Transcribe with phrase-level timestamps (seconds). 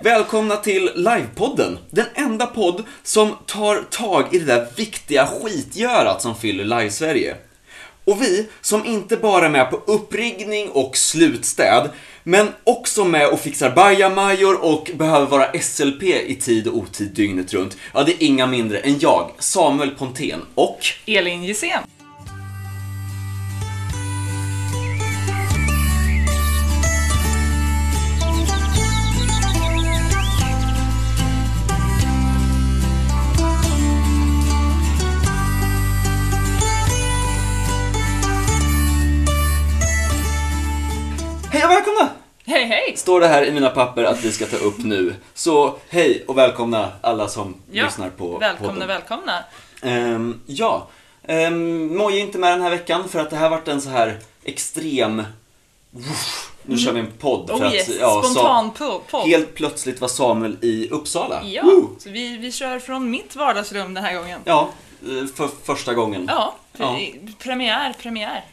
[0.00, 1.78] Välkomna till Livepodden.
[1.90, 7.36] Den enda podd som tar tag i det där viktiga skitgörat som fyller Live-Sverige.
[8.04, 11.90] Och vi som inte bara är med på uppriggning och slutstäd,
[12.22, 17.54] men också med och fixar bajamajor och behöver vara SLP i tid och otid dygnet
[17.54, 17.76] runt.
[17.94, 21.82] Ja, det är inga mindre än jag, Samuel Pontén och Elin Gissén.
[42.98, 45.14] Står det här i mina papper att vi ska ta upp nu.
[45.34, 48.88] Så hej och välkomna alla som lyssnar på välkomna, podden.
[48.88, 49.44] välkomna.
[49.82, 50.88] Ehm, ja,
[51.28, 53.88] um, Moj är inte med den här veckan för att det här varit en så
[53.90, 55.22] här extrem...
[55.90, 57.50] Woof, nu kör vi en podd.
[57.50, 59.28] Oh för yes, att, ja, spontan po- podd.
[59.28, 61.42] Helt plötsligt var Samuel i Uppsala.
[61.44, 61.96] Ja, Woo!
[61.98, 64.40] så vi, vi kör från mitt vardagsrum den här gången.
[64.44, 64.68] Ja,
[65.02, 66.24] eh, för första gången.
[66.28, 66.98] Ja, Ja.
[67.38, 68.44] premiär, premiär.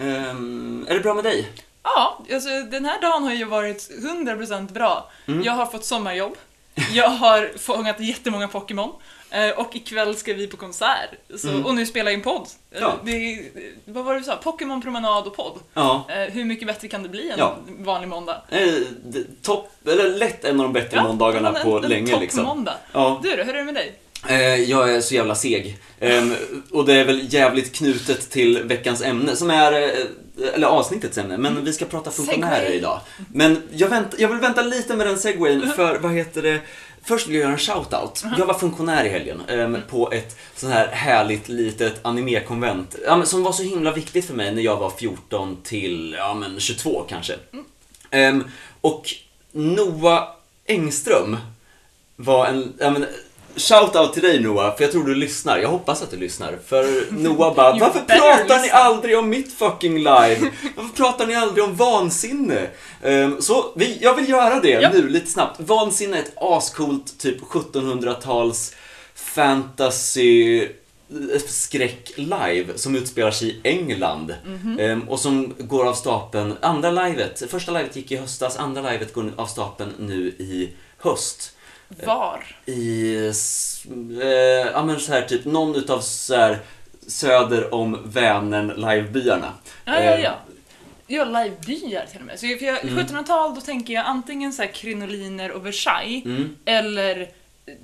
[0.00, 1.48] Ehm, är det bra med dig?
[1.84, 5.10] Ja, alltså den här dagen har ju varit 100% bra.
[5.26, 5.42] Mm.
[5.42, 6.36] Jag har fått sommarjobb,
[6.92, 8.90] jag har fångat jättemånga Pokémon
[9.30, 11.10] eh, och ikväll ska vi på konsert.
[11.36, 11.66] Så, Mm.
[11.66, 12.48] Och nu spelar jag in podd.
[12.70, 12.92] Eh, Ja.
[13.04, 13.42] Det,
[13.84, 14.36] vad var det du sa?
[14.36, 15.58] Pokémon promenad och podd.
[15.74, 16.04] Ja.
[16.08, 17.56] Eh, Hur mycket bättre kan det bli en Ja.
[17.66, 18.42] vanlig måndag?
[18.48, 18.72] Eh,
[19.42, 22.40] topp, eller lätt en av de bättre måndagarna en- på en länge liksom.
[22.44, 22.74] toppmåndag.
[22.92, 23.20] Ja.
[23.22, 23.94] Du då, hur är det med dig?
[24.28, 25.78] Eh, jag är så jävla seg.
[26.00, 26.34] Ehm,
[26.70, 31.38] och det är väl jävligt knutet till veckans ämne, som är, eh, eller avsnittets ämne,
[31.38, 32.76] men vi ska prata funktionärer Segway.
[32.76, 33.00] idag.
[33.32, 36.60] Men jag, vänt, jag vill vänta lite med den segwayen, för vad heter det?
[37.06, 38.24] Först vill jag göra en shoutout.
[38.38, 43.42] Jag var funktionär i helgen ehm, på ett sånt här härligt litet animekonvent ja, som
[43.42, 47.34] var så himla viktigt för mig när jag var 14 till ja, men 22 kanske.
[48.10, 48.44] Ehm,
[48.80, 49.10] och
[49.52, 50.28] Noah
[50.66, 51.36] Engström
[52.16, 53.06] var en, ja men,
[53.56, 55.58] Shoutout till dig Noah, för jag tror du lyssnar.
[55.58, 56.58] Jag hoppas att du lyssnar.
[56.66, 60.50] För Noah bara, varför pratar ni listen." aldrig om mitt fucking live?
[60.76, 62.66] Varför pratar ni aldrig om vansinne?
[63.02, 64.90] Ehm, så vi, jag vill göra det Ja.
[64.92, 65.60] nu, lite snabbt.
[65.60, 68.74] Vansinne är ett ascoolt, typ 1700-tals
[69.14, 70.68] fantasy eh,
[71.48, 74.78] skräck live som utspelar sig i England Mhm.
[74.80, 79.12] Ehm, och som går av stapeln, andra livet, första livet gick i höstas, andra livet
[79.14, 81.50] går av stapeln nu i höst
[81.88, 82.46] Var?
[82.66, 83.16] i,
[84.22, 84.28] eh,
[84.72, 86.58] ja men så här typ någon utav så här
[87.06, 89.52] söder om Vänern livebyarna.
[89.84, 90.34] Ja, ja, Eh, ja.
[91.06, 92.38] Ja, livebyar till och med.
[92.40, 92.98] Så för jag, Mm.
[93.06, 96.56] 1700-tal, då tänker jag antingen så här krinoliner och Versailles, Mm.
[96.64, 97.20] eller
[97.66, 97.74] eh,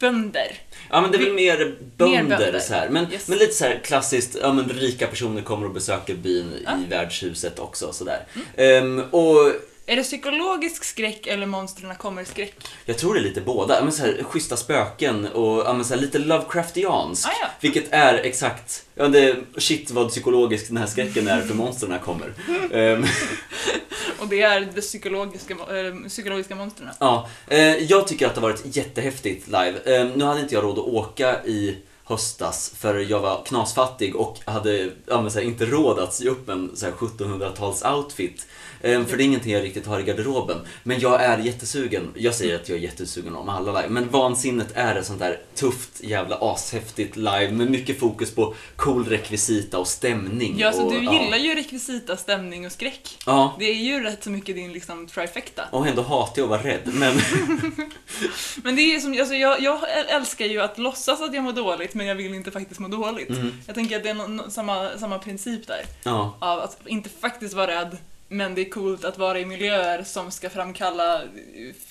[0.00, 0.52] bönder.
[0.90, 2.58] Ja men det är väl mer bönder, bönder.
[2.58, 2.88] så här.
[2.88, 3.28] Men, Yes.
[3.28, 6.70] men lite så här klassiskt, ja men rika personer kommer och besöker byn Ja.
[6.70, 6.84] Mm.
[6.84, 8.20] i värdshuset också sådär.
[8.56, 9.52] Ehm, och
[9.88, 12.54] Är det psykologisk skräck eller monstren kommer skräck?
[12.84, 13.84] Jag tror det är lite båda.
[13.84, 17.28] Men så här, schyssta spöken och men så här, lite Lovecraftiansk.
[17.28, 17.48] Ah, ja.
[17.60, 22.32] Vilket är exakt, ja det, shit vad psykologisk den här skräcken är för monstren kommer.
[22.72, 23.04] Ehm,
[24.20, 26.90] Och det är det psykologiska, äh, psykologiska monstren.
[26.98, 29.74] ja, eh, jag tycker att det har varit jättehäftigt live.
[29.84, 34.38] Eh, nu hade inte jag råd att åka i höstas för jag var knasfattig och
[34.44, 38.46] hade ja, här, inte råd att sy upp en så här, 1700-tals outfit.
[38.80, 40.58] Eh, för det är ingenting jag riktigt har i garderoben.
[40.82, 42.08] Men jag är jättesugen.
[42.14, 43.88] Jag säger att jag är jättesugen om alla live.
[43.88, 49.04] Men Vansinnet är ett sånt där tufft jävla ashäftigt live med mycket fokus på cool
[49.08, 50.54] rekvisita och stämning.
[50.58, 53.18] Ja, så och, du gillar ju rekvisita, stämning och skräck.
[53.26, 55.62] Ja, Det är ju rätt så mycket din liksom trifecta.
[55.70, 56.80] och ändå hatar jag att vara rädd.
[56.84, 57.16] Men
[58.62, 59.78] Men det är som, alltså jag, jag
[60.08, 63.28] älskar ju att låtsas att jag mår dåligt, men jag vill inte faktiskt må dåligt.
[63.30, 63.52] Mm.
[63.66, 65.80] Jag tänker att det är nå- nå- samma, samma princip där.
[66.02, 66.36] ja.
[66.40, 67.96] Av att inte faktiskt vara rädd,
[68.28, 71.22] men det är coolt att vara i miljöer som ska framkalla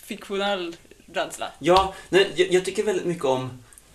[0.05, 0.75] fiktionell
[1.13, 1.47] rädsla.
[1.59, 3.49] Ja, nej, jag, jag tycker väldigt mycket om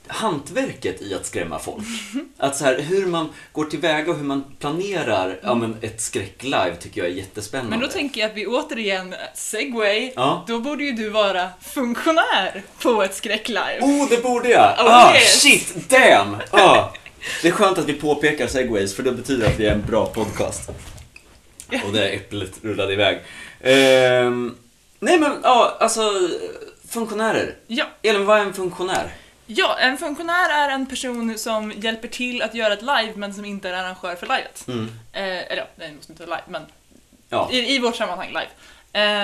[0.07, 1.85] hantverket i att skrämma folk.
[2.39, 6.77] Att så här, hur man går tillväga och hur man planerar ja, men ett skräcklive
[6.81, 7.71] tycker jag är jättespännande.
[7.71, 10.45] Men då tänker jag att vi återigen, segway, Ja.
[10.47, 13.79] då borde ju du vara funktionär på ett skräcklive.
[13.81, 14.73] Oh, det borde jag!
[14.79, 15.41] Oh, ah, yes.
[15.41, 16.37] shit, damn!
[16.51, 16.93] Ah.
[17.43, 20.07] Det är skönt att vi påpekar segways för det betyder att vi är en bra
[20.07, 20.71] podcast.
[21.87, 23.19] Och det äpplet rullade iväg.
[23.61, 24.55] Ehm,
[24.99, 26.29] nej men, ja, alltså
[26.89, 27.55] funktionärer.
[27.67, 27.85] Ja.
[28.03, 29.11] Elin, vad är en funktionär?
[29.47, 33.45] ja, en funktionär är en person som hjälper till att göra ett live, men som
[33.45, 34.65] inte är arrangör för livet.
[34.69, 34.85] Mm.
[35.13, 35.23] Eh,
[35.53, 36.67] eller ja, nej, det måste inte vara live, men
[37.29, 37.49] Ja.
[37.53, 38.49] i, i vårt sammanhang live.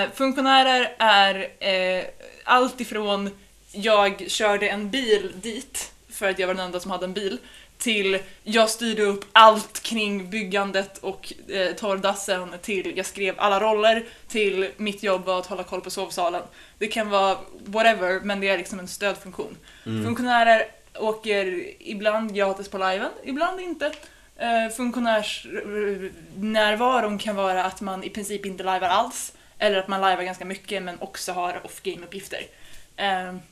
[0.03, 2.03] Eh, funktionärer är eh,
[2.43, 3.29] allt ifrån
[3.71, 7.37] jag körde en bil dit för att jag var den enda som hade en bil
[7.77, 14.05] till jag styrde upp allt kring byggandet och eh, torrdassen till jag skrev alla roller
[14.27, 16.41] till mitt jobb var att hålla koll på sovsalen.
[16.77, 19.57] Det kan vara whatever, men det är liksom en stödfunktion.
[19.85, 20.05] Mm.
[20.05, 20.65] Funktionärer
[20.99, 23.91] åker ibland gratis på liven, ibland inte.
[24.37, 30.23] Eh, funktionärsnärvaron kan vara att man i princip inte livar alls, eller att man livar
[30.23, 32.39] ganska mycket men också har off-game-uppgifter.
[32.39, 32.45] Eh,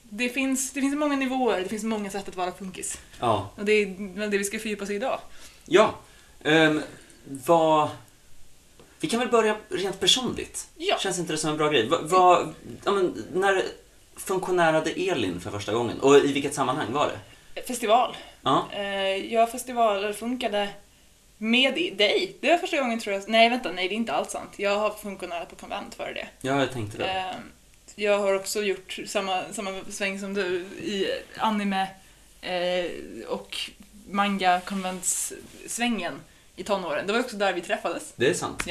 [0.10, 3.00] det, finns, det finns många nivåer, det finns många sätt att vara funkis.
[3.20, 3.50] Ja.
[3.56, 5.20] Och det är det vi ska fördjupa oss i idag.
[5.66, 5.94] Ja.
[6.44, 6.82] Um,
[7.26, 7.90] vad...
[9.00, 10.68] Vi kan väl börja rent personligt?
[10.78, 10.98] Ja.
[11.00, 11.88] Känns inte det som en bra grej?
[11.88, 12.54] Va, vad-
[12.86, 13.64] ja, men, när
[14.18, 16.00] funktionärade Elin för första gången?
[16.00, 17.08] Och i vilket sammanhang var
[17.54, 17.62] det?
[17.62, 18.16] Festival.
[18.42, 18.66] Ja.
[18.72, 20.70] Eh, jag festivaler funkade
[21.38, 22.36] med i- dig.
[22.42, 23.30] Det var första gången tror jag.
[23.30, 24.50] Nej, vänta, nej det är inte alls sant.
[24.58, 26.28] Jag har funktionärat på konvent före det.
[26.42, 27.06] Ja, jag tänkte det.
[27.12, 27.36] Eh,
[27.96, 31.88] jag har också gjort samma, samma sväng som du i anime
[32.42, 32.86] eh,
[33.28, 33.72] och
[34.10, 36.14] manga konventssvängen
[36.56, 37.08] i tonåren.
[37.08, 38.14] Det var också där vi träffades.
[38.16, 38.64] Det är sant.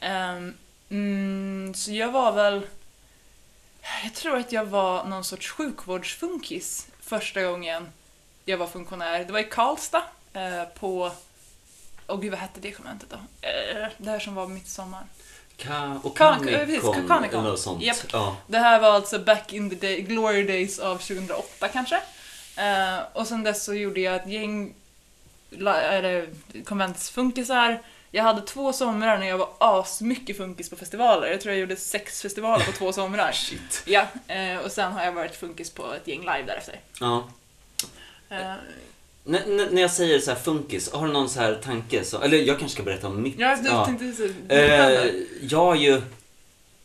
[0.00, 0.54] Ehm,
[0.90, 2.66] mm, så jag var väl...
[4.04, 7.88] Jag tror att jag var någon sorts sjukvårdsfunkis första gången
[8.44, 9.24] jag var funktionär.
[9.24, 10.02] Det var i Karlstad
[10.32, 11.12] eh, på...
[12.06, 13.16] Åh gud, vad hette det konventet då?
[13.16, 15.04] Eh, det här som var midsommar.
[15.58, 17.40] Ka och precis, Ka- Kamikon.
[17.40, 17.82] eller något sånt.
[17.82, 17.96] Japp.
[18.12, 18.36] Ja.
[18.46, 21.96] Det här var alltså back in the day, glory days av 2008 kanske.
[22.56, 24.74] Eh, och sen dess så gjorde jag ett gäng
[25.58, 26.28] eller,
[26.64, 27.82] konventsfunkisar.
[28.10, 31.26] Jag hade två somrar när jag var asmycket funkis på festivaler.
[31.30, 33.32] Jag tror jag gjorde sex festivaler på två somrar.
[33.32, 33.82] Shit.
[33.86, 36.80] Ja, eh, och sen har jag varit funkis på ett gäng live därefter.
[37.00, 37.28] Ja.
[38.30, 38.52] Eh,
[39.28, 42.04] N- när jag säger så här funkis, har du någon så här tanke?
[42.04, 43.38] Så, eller jag kanske ska berätta om mitt.
[43.38, 43.84] jag Ja.
[43.86, 45.10] tänkte så, Eh,
[45.42, 46.00] jag har ju,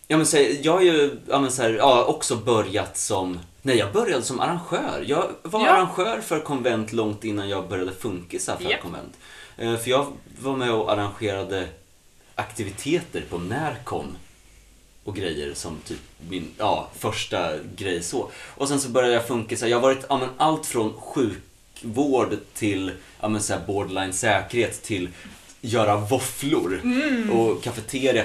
[0.07, 3.77] ja men säg, jag har ju, ja men så här, ja, också börjat som, nej
[3.77, 5.03] jag började som arrangör.
[5.07, 5.69] Jag var Ja.
[5.71, 8.81] arrangör för konvent långt innan jag började funkisa för Japp.
[8.81, 9.13] konvent.
[9.57, 10.07] Eh, för jag
[10.39, 11.67] var med och arrangerade
[12.35, 14.17] aktiviteter på Närcon
[15.03, 15.99] och grejer som typ
[16.29, 18.29] min, ja, första grej så.
[18.55, 20.93] Och sen så började jag funkisa, jag har varit, ja men allt från
[21.83, 22.91] sjukvård till,
[23.21, 25.09] ja men så här borderline säkerhet till
[25.65, 26.81] göra våfflor
[27.31, 28.23] och kafeteria.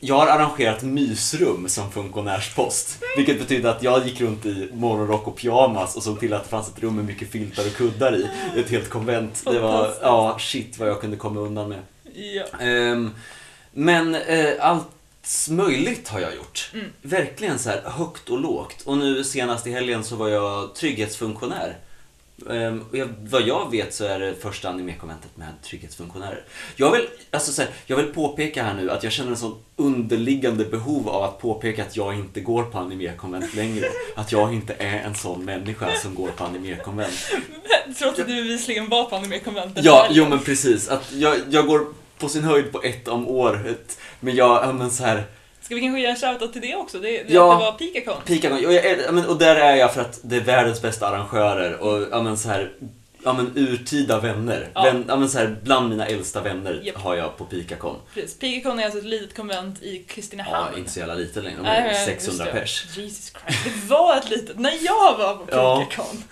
[0.00, 2.98] Jag har arrangerat mysrum som funktionärspost.
[3.16, 6.50] Vilket betyder att jag gick runt i morgonrock och pyjamas och såg till att det
[6.50, 8.28] fanns ett rum med mycket filtar och kuddar i.
[8.56, 9.42] Ett helt konvent.
[9.44, 11.80] Det var, ja shit vad jag kunde komma undan med.
[12.14, 12.44] Ja.
[12.60, 13.10] Ehm,
[13.72, 14.86] men eh, allt
[15.50, 16.70] möjligt har jag gjort.
[16.74, 16.86] Mm.
[17.02, 18.82] Verkligen så här högt och lågt.
[18.84, 21.76] Och nu senast i helgen så var jag trygghetsfunktionär.
[22.90, 26.44] Och jag, vad jag vet så är det första animekonventet med trygghetsfunktionärer.
[26.76, 29.58] Jag vill, alltså så här, jag vill påpeka här nu att jag känner en sån
[29.76, 33.86] underliggande behov av att påpeka att jag inte går på animekonvent längre.
[34.16, 37.32] Att jag inte är en sån människa som går på animekonvent.
[37.98, 39.84] Trots att du bevisligen var på anime-konventet.
[39.84, 40.88] Ja, jo men precis.
[40.88, 41.86] Att jag, jag går
[42.18, 43.98] på sin höjd på ett om året.
[44.20, 45.24] Men jag, ja, men så här,
[45.64, 46.98] Ska vi kanske ge en shoutout till det också?
[46.98, 47.42] Det, det, Ja.
[47.52, 48.22] det var Pikacon.
[48.24, 51.08] Pikacon, och, jag ja, men, och där är jag för att det är världens bästa
[51.08, 52.72] arrangörer och ja, men, så här,
[53.24, 54.68] ja, men, urtida vänner.
[54.74, 54.82] Ja.
[54.82, 56.96] Vän, ja, men, så här, bland mina äldsta vänner Japp.
[56.96, 57.96] har jag på Pikacon.
[58.14, 58.38] Precis.
[58.38, 60.66] Pikacon är alltså ett litet konvent i Kristinehamn.
[60.72, 62.60] Ja, inte så jävla lite längre, de är men 600 just det.
[62.60, 62.96] pers.
[62.96, 63.64] Jesus Christ.
[63.64, 65.86] Det var ett litet, när jag var på Ja.
[65.90, 66.24] Pikacon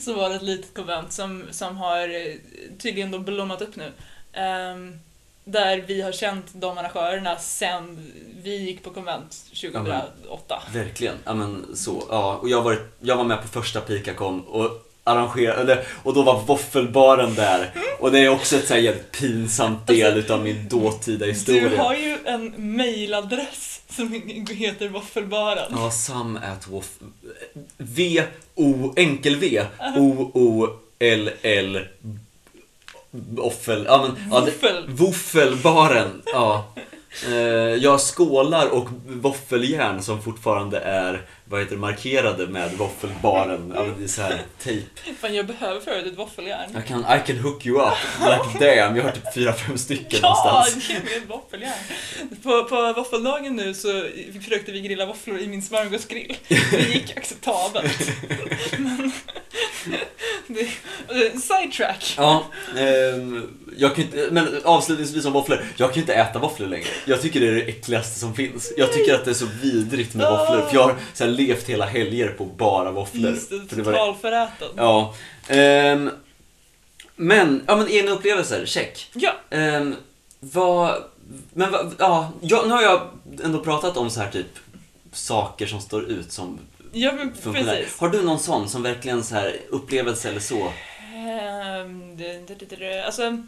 [0.00, 2.34] så var det ett litet konvent som, som har eh,
[2.78, 3.92] tydligen då blommat upp nu.
[4.32, 4.98] Ehm,
[5.52, 8.12] där vi har känt de arrangörerna sen
[8.42, 10.62] vi gick på konvent 2008.
[10.72, 12.04] Verkligen, ja men så.
[12.10, 16.42] Ja, och jag, varit, jag var med på första Pikacon och arrangerade, och då var
[16.42, 17.70] våffelbaren där.
[18.00, 21.62] Och det är också ett så här jävligt pinsamt del utav min dåtida historia.
[21.62, 24.12] Alltså, Du har ju en mailadress som
[24.50, 25.72] heter Våffelbaren.
[25.76, 26.98] Ja, Sam at Woff...
[27.76, 29.64] V-O, enkel-V,
[29.96, 31.86] O-O-L-L
[33.38, 34.28] Offel, ja men...
[34.30, 34.84] Ja, Våffel.
[34.88, 36.72] Våffelbaren, ja.
[37.26, 37.34] Eh,
[37.74, 43.72] jag skålar och våffeljärn som fortfarande är, vad heter det, markerade med våffelbaren.
[43.76, 44.86] Ja, det är så här tejp.
[45.20, 46.70] Fan, jag behöver för ett våffeljärn.
[46.74, 48.96] Jag kan, I can hook you up, like damn.
[48.96, 50.90] Jag har typ fyra, fem stycken Ja, någonstans.
[50.90, 51.78] ge mig ett våffeljärn.
[52.42, 54.04] På, på våffeldagen nu så
[54.42, 56.36] försökte vi grilla våfflor i min smörgåsgrill.
[56.70, 58.10] Det gick acceptabelt.
[58.78, 59.12] Men,
[61.40, 62.14] sidetrack.
[62.16, 62.44] Ja,
[62.78, 65.64] ehm, jag kan inte, men avslutningsvis om våfflor.
[65.76, 66.86] Jag kan inte äta våfflor längre.
[67.06, 68.72] Jag tycker det är det äckligaste som finns.
[68.76, 70.68] Jag tycker att det är så vidrigt med våfflor.
[70.68, 73.30] För jag har så här, levt hela helger på bara våfflor.
[73.30, 74.68] Just det, totalföräten.
[74.76, 75.14] Ja.
[75.48, 76.10] ehm,
[77.16, 79.10] men, ja men egna upplevelser, check.
[79.14, 79.96] Ja, Um,
[80.40, 81.02] vad,
[81.52, 83.00] men vad, ja, jag, nu har jag
[83.44, 84.46] ändå pratat om så här typ
[85.12, 86.58] saker som står ut som
[86.92, 87.98] ja men precis.
[87.98, 90.72] Har du någon sån som verkligen så här upplevelse eller så?
[91.14, 93.44] Eh, Ehm, Alltså,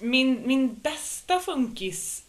[0.00, 2.22] min, min bästa funkis,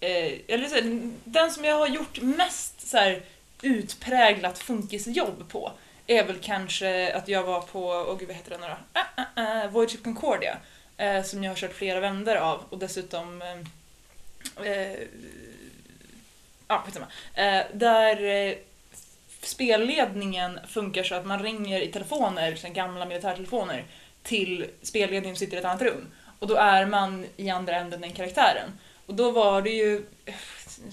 [0.00, 3.22] eh, eller så här, den som jag har gjort mest så här,
[3.62, 5.72] utpräglat funkisjobb på,
[6.06, 8.76] är väl kanske att jag var på, åh gud vad heter den nu då?
[8.92, 10.58] Ah, ah, ah, Voyage of Concordia,
[10.96, 14.98] eh, som jag har kört flera vändor av och dessutom eh, eh,
[16.68, 17.06] Ja, skitsamma.
[17.34, 18.54] Eh, där eh,
[19.48, 23.84] spelledningen funkar så att man ringer i telefoner, så gamla militärtelefoner,
[24.22, 26.06] till spelledningen som sitter i ett annat rum.
[26.38, 28.70] Och då är man i andra änden än karaktären.
[29.06, 30.34] Och då var det ju, jag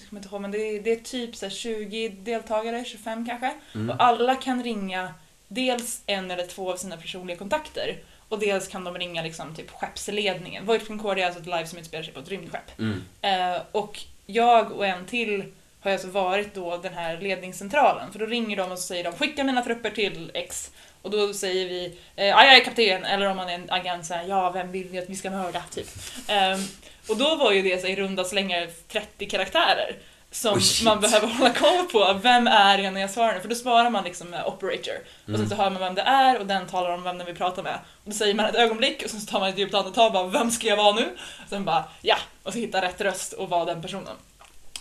[0.08, 3.54] kommer inte ihåg, men det är, det är typ så här 20 deltagare, 25 kanske.
[3.74, 3.90] Mm.
[3.90, 5.14] Och alla kan ringa
[5.48, 7.98] dels en eller två av sina personliga kontakter
[8.28, 10.66] och dels kan de ringa liksom typ skeppsledningen.
[10.66, 12.78] Voyage Concordia är alltså ett live som utspelar sig på ett rymdskepp.
[12.78, 13.02] Mm.
[13.22, 15.52] Eh, och jag och en till
[15.90, 18.12] har alltså varit då den här ledningscentralen.
[18.12, 20.70] För då ringer de och så säger de skicka mina trupper till X.
[21.02, 24.24] Och då säger vi eh, aj, aj kapten, eller om man är en agent såhär
[24.28, 25.88] ja vem vill vi att vi ska mörda, typ.
[26.28, 26.60] Ehm,
[27.08, 29.96] och då var ju det så i runda slängar 30 karaktärer
[30.30, 30.84] som shit.
[30.84, 32.18] man behöver hålla koll på.
[32.22, 33.40] Vem är jag när jag svarar nu?
[33.40, 34.94] För då svarar man liksom operator.
[35.22, 35.40] Och Mm.
[35.40, 37.62] sen så hör man vem det är och den talar om vem den vill prata
[37.62, 37.74] med.
[37.74, 40.12] Och då säger man ett ögonblick och sen så tar man ett djupt andetag och
[40.12, 41.04] bara vem ska jag vara nu?
[41.42, 44.14] Och sen bara ja, och så hitta rätt röst och vara den personen.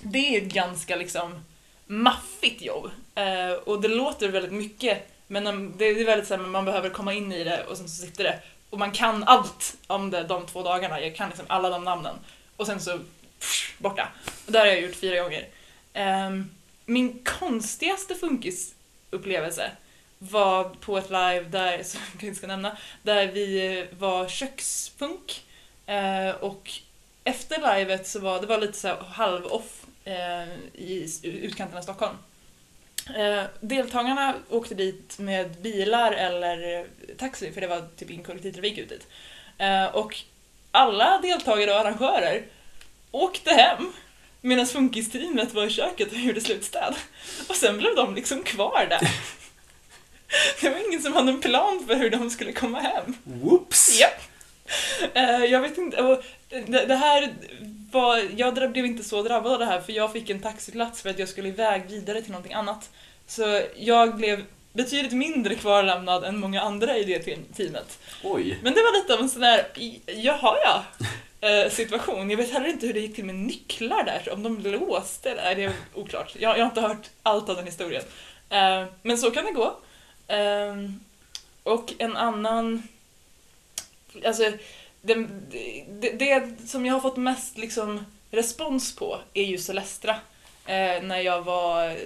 [0.01, 1.45] Det är ett ganska liksom
[1.85, 2.89] maffigt jobb.
[3.15, 7.31] Eh, och det låter väldigt mycket men det är väldigt såhär, man behöver komma in
[7.31, 8.39] i det och sen så sitter det.
[8.69, 11.01] Och man kan allt om det de två dagarna.
[11.01, 12.15] Jag kan liksom alla de namnen.
[12.57, 12.99] Och sen så
[13.39, 14.07] pff, borta.
[14.45, 15.47] Och det har jag gjort fyra gånger.
[15.93, 16.29] Eh,
[16.85, 19.71] min konstigaste funkisupplevelse
[20.19, 25.45] var på ett live där, som jag inte ska nämna, där vi var köksfunk.
[25.85, 26.71] Eh, och
[27.23, 29.84] efter livet så var det var lite så halv-off
[30.73, 32.17] i s- utkanten av Stockholm.
[33.17, 36.85] Eh, deltagarna åkte dit med bilar eller eh,
[37.17, 39.07] taxi, för det var typ ingen kollektivtrafik ut dit.
[39.57, 40.17] Eh, och
[40.71, 42.43] alla deltagare och arrangörer
[43.11, 43.93] åkte hem
[44.41, 46.95] medan funkisteamet var i köket och gjorde slutstäd.
[47.49, 48.99] Och sen blev de liksom kvar där.
[50.61, 53.13] Det var ingen som hade en plan för hur de skulle komma hem.
[53.23, 53.99] Whoops!
[53.99, 54.07] Ja.
[55.13, 56.21] Eh, jag vet inte,
[56.67, 57.33] det här
[57.95, 61.09] var, jag blev inte så drabbad av det här för jag fick en taxiplats för
[61.09, 62.89] att jag skulle iväg vidare till någonting annat.
[63.27, 67.99] Så jag blev betydligt mindre kvarlämnad än många andra i det te- teamet.
[68.23, 68.59] Oj.
[68.63, 69.67] Men det var lite av en sån där,
[70.05, 70.83] jaha ja,
[71.49, 72.29] eh, situation.
[72.29, 75.55] Jag vet heller inte hur det gick till med nycklar där, om de låste eller,
[75.55, 76.35] det är oklart.
[76.39, 78.03] Jag, jag har inte hört allt av den historien.
[78.49, 79.77] Eh, men så kan det gå.
[80.27, 80.99] Ehm,
[81.63, 82.87] och en annan,
[84.25, 84.51] alltså
[85.05, 85.27] det,
[86.01, 90.15] det, det som jag har fått mest liksom respons på är ju Celestra.
[90.65, 91.97] Eh, när jag var,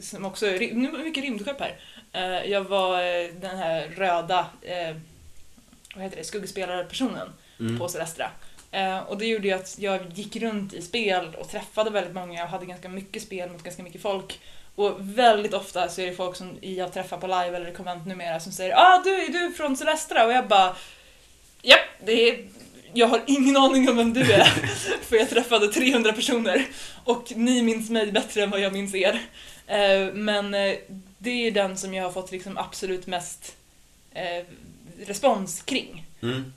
[0.00, 0.52] som också, nu
[0.88, 1.76] är det mycket rymdskepp här.
[2.12, 4.96] Eh, jag var eh, den här röda, eh,
[5.94, 7.28] vad heter det, skuggspelarpersonen
[7.60, 7.78] Mm.
[7.78, 8.30] på Celestra.
[8.70, 12.44] Eh, och det gjorde ju att jag gick runt i spel och träffade väldigt många
[12.44, 14.40] och hade ganska mycket spel mot ganska mycket folk.
[14.74, 18.40] Och väldigt ofta så är det folk som jag träffar på live eller konvent numera
[18.40, 20.26] som säger ah du är du från Celestra?
[20.26, 20.76] Och jag bara
[21.62, 22.44] ja, det är
[22.92, 24.44] jag har ingen aning om vem du är,
[25.02, 26.66] för jag träffade 300 personer
[27.04, 29.20] och ni minns mig bättre än vad jag minns er.
[29.66, 30.74] Eh, Men eh,
[31.18, 33.56] det är den som jag har fått liksom absolut mest
[34.14, 34.44] eh,
[35.06, 36.06] respons kring.
[36.22, 36.52] Mm.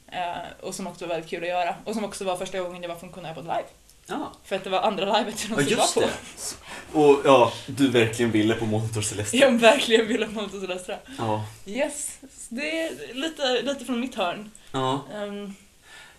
[0.62, 1.76] Och som också var väldigt kul att göra.
[1.86, 3.64] Och som också var första gången jag var funktionär på ett live.
[4.08, 4.32] Ja.
[4.44, 6.02] För att det var andra livet jag ja, någonsin var just på.
[6.02, 7.00] det.
[7.00, 9.38] Och ja, du verkligen ville på Monitor Celeste.
[9.38, 10.98] Jag verkligen ville på Monte Celestra.
[11.18, 11.46] Ja.
[11.66, 12.18] Yes,
[12.50, 14.52] det är lite, lite från mitt hörn.
[14.74, 15.06] Ja.
[15.14, 15.54] Ehm,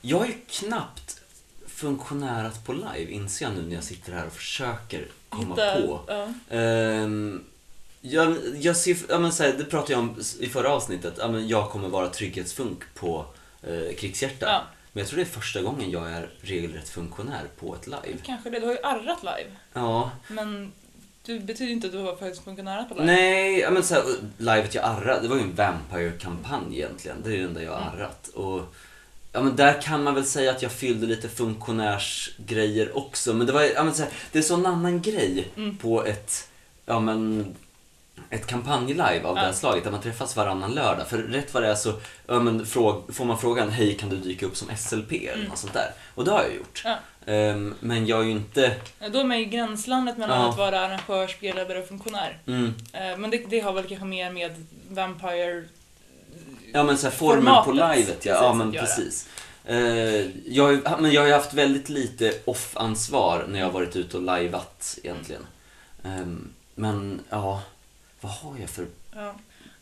[0.01, 1.21] Jag har ju knappt
[1.67, 6.01] funktionärat på live, inser jag nu när jag sitter här och försöker komma hitta- på.
[6.09, 6.29] Ja.
[6.57, 7.45] Ehm,
[8.01, 11.29] jag, jag ser, ja, men så här, det pratade jag om i förra avsnittet, ja,
[11.29, 13.27] men jag kommer vara trygghetsfunk på
[13.63, 14.47] eh, Krigshjärta.
[14.47, 14.63] Ja.
[14.93, 18.19] Men jag tror det är första gången jag är regelrätt funktionär på ett live.
[18.23, 18.61] Kanske det.
[18.61, 19.51] Du har ju arrat live.
[19.73, 20.73] Ja, Men
[21.27, 23.07] det betyder inte att du har faktiskt funktionärat på live.
[23.07, 24.03] nej, men så här,
[24.39, 27.17] livet jag arrade, det var ju en Vampire-kampanj egentligen.
[27.25, 27.95] Det är det enda jag har Mm.
[28.01, 28.29] arrat.
[28.29, 28.61] Och,
[29.33, 33.35] ja, men där kan man väl säga att jag fyllde lite funktionärsgrejer också.
[33.35, 35.77] Men det var ja, men så här, det är så en annan grej Mm.
[35.77, 36.49] på ett,
[36.87, 37.55] ja men
[38.31, 39.53] ett kampanjlive av det här Ja.
[39.53, 41.09] slaget där man träffas varannan lördag.
[41.09, 41.93] För rätt vad det är så
[42.27, 45.49] ja, men, fråg, får man frågan hej kan du dyka upp som SLP eller Mm.
[45.49, 45.91] något sånt där.
[46.15, 46.83] Och det har jag gjort.
[46.85, 46.97] Ja.
[47.33, 48.77] Ehm, men jag är ju inte...
[48.99, 50.49] Ja, Då är man i gränslandet mellan Ja.
[50.51, 52.39] att vara arrangör, spelledare och funktionär.
[52.47, 55.65] Mm, Eh, Men det, det har väl kanske mer med Vampire...
[56.73, 59.29] ja men så här, formen på Formatet, livet, ja, precis, ja men precis.
[59.65, 63.73] Eh, jag, har ju- men jag har ju haft väldigt lite off-ansvar när jag har
[63.73, 65.47] varit ute och lajvat egentligen.
[66.05, 67.63] Ehm, men ja,
[68.25, 68.87] vad har jag för...
[69.15, 69.35] Ja.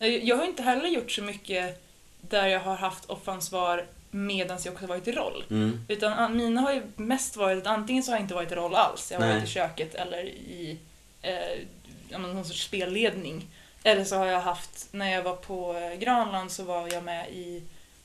[0.07, 1.83] Jag har inte heller gjort så mycket
[2.21, 5.43] där jag har haft offansvar medan jag också varit i roll.
[5.49, 5.85] Mm.
[5.87, 8.55] Utan an- mina har ju mest varit att antingen så har jag inte varit i
[8.55, 9.35] roll alls, jag har Nej.
[9.35, 10.77] varit i köket eller i
[11.21, 13.47] eh, någon sorts spelledning.
[13.83, 17.29] Eller så har jag haft, när jag var på eh, Granland så var jag med
[17.29, 17.63] i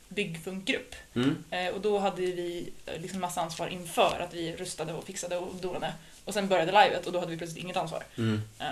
[0.08, 0.94] byggfunkgrupp.
[1.14, 1.44] Mm.
[1.50, 5.36] Eh, och då hade vi eh, liksom massa ansvar inför att vi rustade och fixade
[5.36, 5.92] och donade.
[6.24, 8.04] Och sen började livet och då hade vi plötsligt inget ansvar.
[8.18, 8.42] Mm.
[8.58, 8.66] Eh,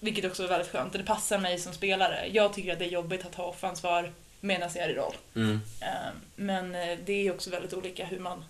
[0.00, 0.92] vilket också är väldigt skönt.
[0.92, 2.28] Det passar mig som spelare.
[2.32, 5.14] Jag tycker att det är jobbigt att ha offansvar medan jag är i roll.
[5.36, 5.60] Mm.
[5.80, 5.88] Eh,
[6.36, 8.44] men eh, det är också väldigt olika hur man,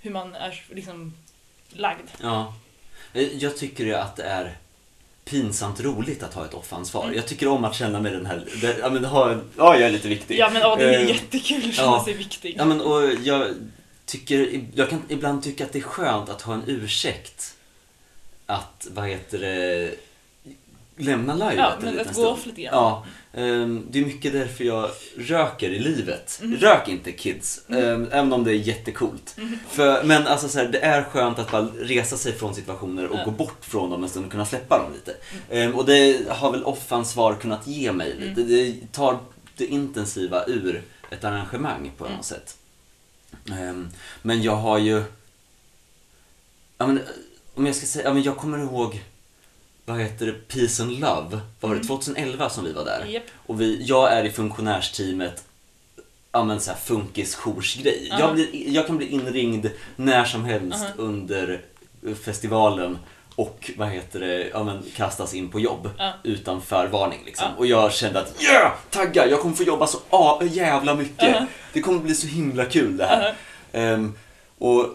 [0.00, 1.14] hur man är liksom
[1.72, 2.08] lagd.
[2.22, 2.54] Ja.
[3.12, 4.56] Eh, Jag tycker ju att det är
[5.24, 7.04] pinsamt roligt att ha ett offansvar.
[7.04, 7.16] Mm.
[7.16, 9.90] Jag tycker om att känna mig den här, det, ja men ha, ja jag är
[9.90, 10.38] lite viktig.
[10.38, 12.04] Ja men ja, det är Eh, jättekul att känna ja.
[12.04, 12.54] sig viktig.
[12.58, 13.54] Ja men och jag
[14.06, 17.54] tycker, jag kan ibland tycka att det är skönt att ha en ursäkt
[18.46, 19.94] att, vad heter det,
[20.96, 22.28] lämna livet Ja, en men liten att gå stund.
[22.28, 22.74] off lite grann.
[22.74, 23.06] Ja,
[23.40, 26.40] ehm, det är mycket därför jag röker i livet.
[26.42, 26.56] Mm.
[26.58, 29.34] Rök inte kids, ehm, även om det är jättecoolt.
[29.38, 29.58] Mm.
[29.68, 33.18] För, men alltså så här, det är skönt att bara resa sig från situationer och
[33.24, 35.16] gå bort från dem en stund och kunna släppa dem lite.
[35.50, 38.40] Ehm, och det har väl offansvar kunnat ge mig lite.
[38.42, 38.48] Mm.
[38.48, 39.18] Det tar
[39.56, 42.16] det intensiva ur ett arrangemang på Mm.
[42.16, 42.56] något sätt.
[43.52, 43.88] Ehm,
[44.22, 45.02] men jag har ju...
[46.78, 47.00] Ja, men,
[47.54, 49.02] om jag ska säga, ja, men jag kommer ihåg,
[49.84, 51.40] vad heter det, Peace and Love.
[51.60, 51.86] Var det, Mm.
[51.86, 53.04] 2011 som vi var där?
[53.08, 53.22] Japp.
[53.46, 55.44] Och vi, jag är i funktionärsteamet,
[56.32, 58.06] ja men såhär funkis-joursgrej.
[58.10, 58.18] Ja.
[58.20, 60.92] Jag, blir- jag kan bli inringd när som helst Aha.
[60.96, 61.60] under
[62.24, 62.98] festivalen
[63.36, 66.12] och vad heter det, ja men kastas in på jobb Ja.
[66.22, 67.46] utan förvarning liksom.
[67.50, 67.58] Ja.
[67.58, 69.98] Och jag kände att yeah, tagga, jag kommer få jobba så
[70.52, 71.28] jävla mycket.
[71.34, 71.46] Ja.
[71.72, 73.34] Det kommer bli så himla kul det här.
[73.72, 73.78] Ja.
[73.80, 74.14] Ehm,
[74.58, 74.86] och,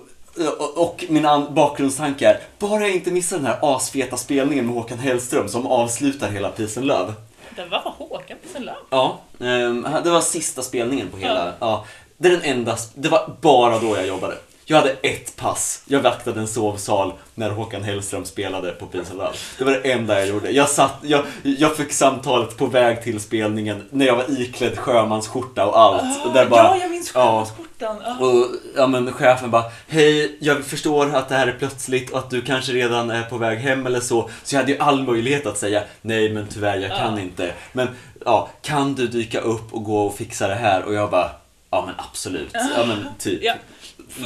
[0.48, 4.76] och, och min an- bakgrundstanke är, bara jag inte missar den här asfeta spelningen med
[4.76, 7.14] Håkan Hellström som avslutar hela Peace and Love.
[7.56, 8.76] Det var Håkan på sin lön.
[8.90, 11.86] Ja, ehm, det var sista spelningen på hela, ja.
[12.18, 14.36] Det är den enda, det var bara då jag jobbade.
[14.72, 15.84] Jag hade ett pass.
[15.86, 19.30] Jag vaktade en sovsal när Håkan Hellström spelade på Love.
[19.58, 20.52] Det var det enda jag gjorde.
[20.52, 25.66] Jag, satt, jag, jag fick samtalet på väg till spelningen när jag var iklädd sjömansskjorta
[25.66, 26.26] och allt.
[26.26, 27.98] Och där bara, ja, jag minns sjömansskjortan.
[28.06, 28.18] Ja.
[28.26, 32.30] och ja, men chefen bara, hej, jag förstår att det här är plötsligt och att
[32.30, 34.30] du kanske redan är på väg hem eller så.
[34.44, 37.22] Så jag hade ju all möjlighet att säga, nej men tyvärr jag kan Ja.
[37.22, 37.54] inte.
[37.72, 37.88] Men
[38.26, 40.84] ja, kan du dyka upp och gå och fixa det här?
[40.84, 41.30] Och jag bara,
[41.72, 42.50] ja men absolut.
[42.54, 43.40] Ja men typ.
[43.44, 43.54] Ja.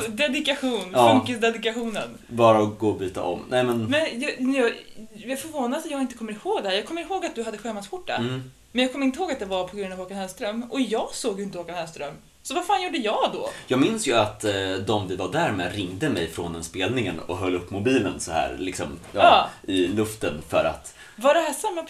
[0.09, 1.11] Dedikation, Ja.
[1.11, 2.17] funkisdedikationen.
[2.27, 3.39] Bara att gå och byta om.
[3.49, 4.71] Nej men, Men jag, jag,
[5.13, 6.75] jag är förvånad att jag inte kommer ihåg det här.
[6.75, 8.15] Jag kommer ihåg att du hade sjömansskjorta.
[8.15, 8.51] mm.
[8.71, 10.63] Men jag kommer inte ihåg att det var på grund av Håkan Hellström.
[10.71, 12.13] Och jag såg ju inte Håkan Hellström.
[12.43, 13.49] Så vad fan gjorde jag då?
[13.67, 14.51] Jag minns ju att eh,
[14.87, 18.31] de vi var där med ringde mig från den spelningen och höll upp mobilen så
[18.31, 19.73] här liksom ja, Ja.
[19.73, 21.81] i luften för att Var det här samma...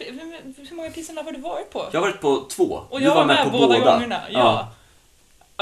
[0.69, 1.86] Hur många pisarna har du varit på?
[1.91, 2.82] jag har varit på två.
[2.89, 4.21] Och Du jag var med, på båda, gångerna.
[4.29, 4.39] Ja.
[4.39, 4.67] Ja.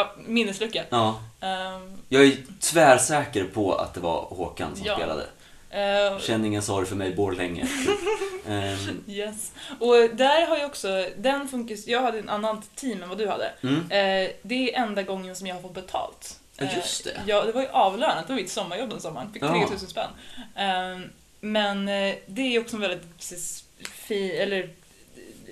[0.02, 0.12] Ja.
[0.26, 0.84] minneslucka.
[0.90, 1.22] ja.
[1.42, 4.96] Ehm, Jag är tvärsäker på att det var Håkan som Ja.
[4.96, 5.26] spelade.
[5.70, 7.68] eh, Känn ingen sorg för mig, Borlänge.
[8.48, 9.52] Ehm, yes.
[9.80, 13.28] Och där har jag också, den funkis, jag hade en annan team än vad du
[13.28, 13.52] hade.
[13.62, 13.76] mm.
[13.92, 16.40] Eh, det är enda gången som jag har fått betalt.
[16.58, 17.22] Ja, Eh, just det.
[17.26, 18.28] Ja, det var ju avlönat.
[18.28, 19.34] Det var mitt sommarjobb den sommaren.
[19.34, 19.48] Fick Ja.
[19.68, 20.10] 3000 spänn.
[20.56, 21.00] Eh,
[21.40, 24.70] men eh, det är också en väldigt precis, fi, eller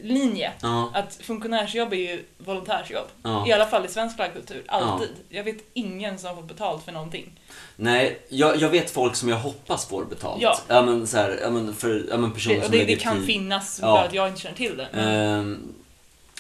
[0.03, 0.51] linje.
[0.61, 3.07] Ja, Att funktionärsjobb är ju volontärsjobb.
[3.23, 3.47] ja.
[3.47, 4.63] I alla fall i svensk flaggkultur.
[4.67, 5.09] Alltid.
[5.29, 7.39] Jag vet ingen som har fått betalt för någonting.
[7.75, 10.41] Nej, jag, jag vet folk som jag hoppas får betalt.
[10.41, 10.59] Ja.
[10.67, 13.17] ja men, så här, ja, men, för, ja, men personer Det, som det, det kan
[13.17, 13.25] tid.
[13.25, 13.97] finnas Ja.
[13.97, 14.85] för att jag inte känner till det.
[15.01, 15.73] Ehm,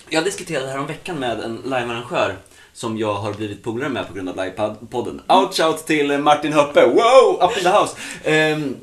[0.09, 2.35] jag diskuterade här om veckan med en livearrangör
[2.73, 5.21] som jag har blivit polare med på grund av livepodden.
[5.27, 7.95] Out shout till Martin Höppe, wow, up in the house!
[8.23, 8.75] Ehm,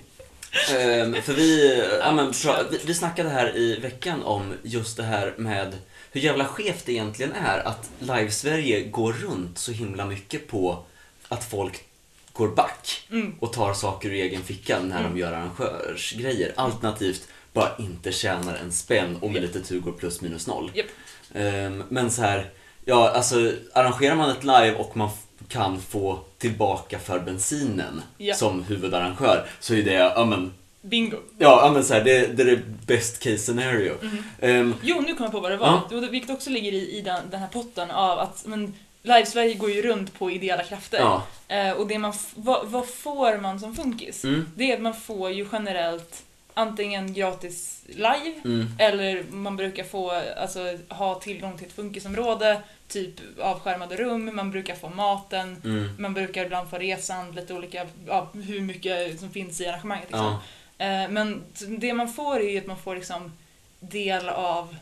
[1.23, 2.33] för vi, ja, men,
[2.71, 5.79] vi, vi snackade här i veckan om just det här med
[6.13, 10.85] hur jävla skevt det egentligen är att Live-Sverige går runt så himla mycket på
[11.29, 11.85] att folk
[12.33, 16.53] går back mm, och tar saker ur egen ficka när de gör arrangörsgrejer.
[16.57, 20.71] Alternativt bara inte tjänar en spänn och med lite tur går plus minus noll.
[20.75, 20.87] Japp.
[21.35, 22.51] Ehm, men så här,
[22.85, 25.11] ja alltså arrangerar man ett live och man
[25.49, 28.35] kan få tillbaka för bensinen Ja.
[28.35, 31.17] som huvudarrangör så är det, ja men, bingo.
[31.39, 33.95] ja, ja, men så här, det, det är det best case scenario.
[34.03, 34.25] Mm.
[34.41, 35.67] Ehm, Jo, nu kommer jag på vad det var.
[35.67, 35.89] Ja.
[35.91, 39.55] Jo, det- Vilket också ligger i, i den, den här potten av att men, Live-Sverige
[39.55, 40.99] går ju runt på ideella krafter.
[40.99, 41.23] ja.
[41.49, 44.25] Eh, och det man f- vad, vad får man som funkis?
[44.25, 46.23] Mm, Det är att man får ju generellt
[46.55, 53.15] antingen gratis live mm, eller man brukar få alltså, ha tillgång till ett funkisområde, typ
[53.41, 58.29] avskärmade rum, man brukar få maten, mm, man brukar ibland få resan, lite olika, ja,
[58.35, 60.09] hur mycket som finns i arrangemanget.
[60.09, 60.39] Liksom.
[60.79, 60.85] ja.
[60.85, 61.43] Eh, Men
[61.79, 63.33] det man får är ju att man får liksom
[63.81, 64.77] del av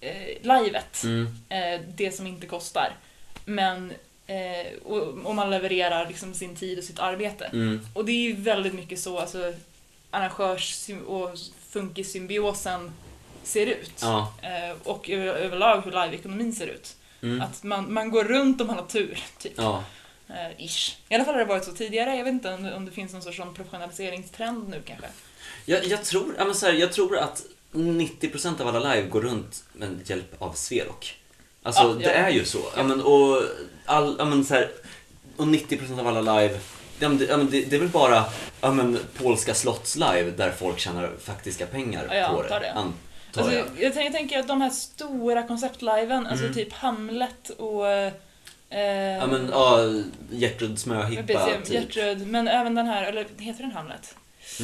[0.00, 1.26] eh, livet, Mm.
[1.48, 2.92] eh, det som inte kostar.
[3.44, 3.92] Men
[4.26, 7.44] eh, och, och man levererar liksom sin tid och sitt arbete.
[7.44, 7.86] Mm.
[7.94, 9.52] Och det är ju väldigt mycket så alltså,
[10.10, 11.30] arrangörs och
[11.70, 12.92] funkissymbiosen
[13.42, 13.92] ser ut.
[14.02, 14.32] Ja.
[14.42, 16.96] Eh, och över, överlag hur live-ekonomin ser ut.
[17.22, 17.40] Mm.
[17.40, 19.52] Att man, man går runt om man har tur, typ.
[19.56, 19.84] Ja.
[20.28, 20.96] Eh, ish.
[21.08, 22.16] I alla fall har det varit så tidigare.
[22.16, 25.06] Jag vet inte om, det- om det finns någon sorts sån professionaliseringstrend nu kanske.
[25.64, 29.20] Jag, jag, tror, ja, men så här, jag tror att 90% av alla live går
[29.20, 31.16] runt med hjälp av Sverok.
[31.62, 32.60] Alltså, Ja, det är ju så.
[32.76, 32.82] Ja.
[32.82, 33.42] Men, och,
[33.86, 34.70] all, ja, men, så här,
[35.36, 36.58] och 90% av alla live,
[36.98, 38.24] ja, men, det, ja, men, det, det är väl bara
[38.60, 42.72] ja, men, polska slotts-live där folk tjänar faktiska pengar Ja, på det.
[42.72, 42.92] Antar
[43.36, 43.66] Alltså, jag.
[43.78, 46.54] jag, tänker, jag tänker att de här stora konceptliven, alltså Mm.
[46.54, 47.88] typ Hamlet och...
[47.88, 48.12] Eh,
[49.18, 49.78] Ja, men, ja,
[50.30, 51.70] Gertrud Smöhippa, typ.
[51.70, 54.14] Gertrud, men även den här, eller heter den Hamlet?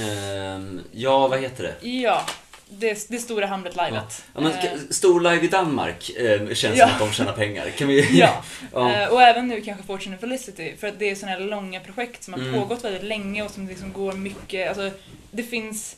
[0.01, 1.89] Ehm, ja, vad heter det?
[1.89, 2.23] Ja,
[2.69, 4.25] det, det stora Hamlet-livet.
[4.35, 6.87] Ja, men, Eh, stor live i Danmark eh, känns Ja.
[6.87, 7.71] som att de tjänar pengar.
[7.71, 8.19] Kan vi...
[8.19, 8.93] Ja, ja.
[8.93, 12.25] Eh, och även nu kanske Fortune Felicity, för att det är sådana här långa projekt
[12.25, 12.55] som har Mm.
[12.55, 14.91] pågått väldigt länge och som liksom går mycket, alltså
[15.31, 15.97] det finns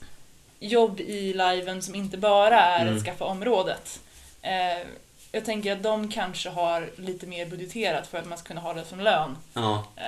[0.58, 2.96] jobb i liven som inte bara är Mm.
[2.96, 4.00] att skaffa området.
[4.42, 4.86] Eh,
[5.32, 8.74] jag tänker att de kanske har lite mer budgeterat för att man ska kunna ha
[8.74, 9.36] det som lön.
[9.54, 9.84] Ja.
[9.96, 10.02] Eh.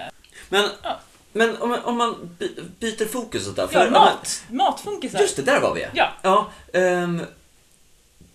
[0.49, 1.01] Men, Ja.
[1.33, 3.63] men om, man- om man by, byter fokus där.
[3.63, 4.43] Ja, För, mat!
[4.51, 5.21] Matfunkisar!
[5.21, 5.87] Just det, där var vi.
[5.95, 6.09] Ja.
[6.23, 7.23] ja ehm,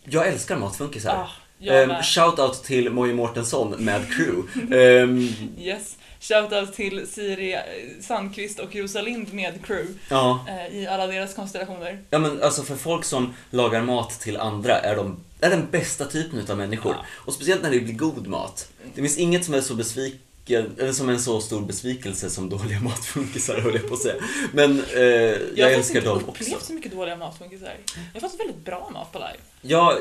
[0.04, 1.16] jag älskar matfunkisar.
[1.16, 2.06] Ah, Um, med.
[2.06, 4.42] Shoutout till Mojje Mårtensson med crew.
[5.02, 5.95] Ehm, Yes.
[6.28, 7.58] Shoutout till Siri
[8.02, 10.46] Sandqvist och Rosalind med crew ja.
[10.50, 12.04] eh, i alla deras konstellationer.
[12.10, 16.06] ja, men alltså för folk som lagar mat till andra är de är den bästa
[16.06, 16.96] typen utav människor.
[17.00, 17.06] Ja.
[17.26, 18.70] Och speciellt när det blir god mat.
[18.96, 22.80] Det finns inget som är så besviken, eller som en så stor besvikelse som dåliga
[22.84, 24.16] matfunkisar höll jag på att säga.
[24.54, 26.66] Men eh, jag, Jag har faktiskt älskar inte dem upplevt också.
[26.66, 27.78] så mycket dåliga matfunkisar.
[28.14, 29.40] Jag har fått väldigt bra mat på live.
[29.62, 29.98] Jag,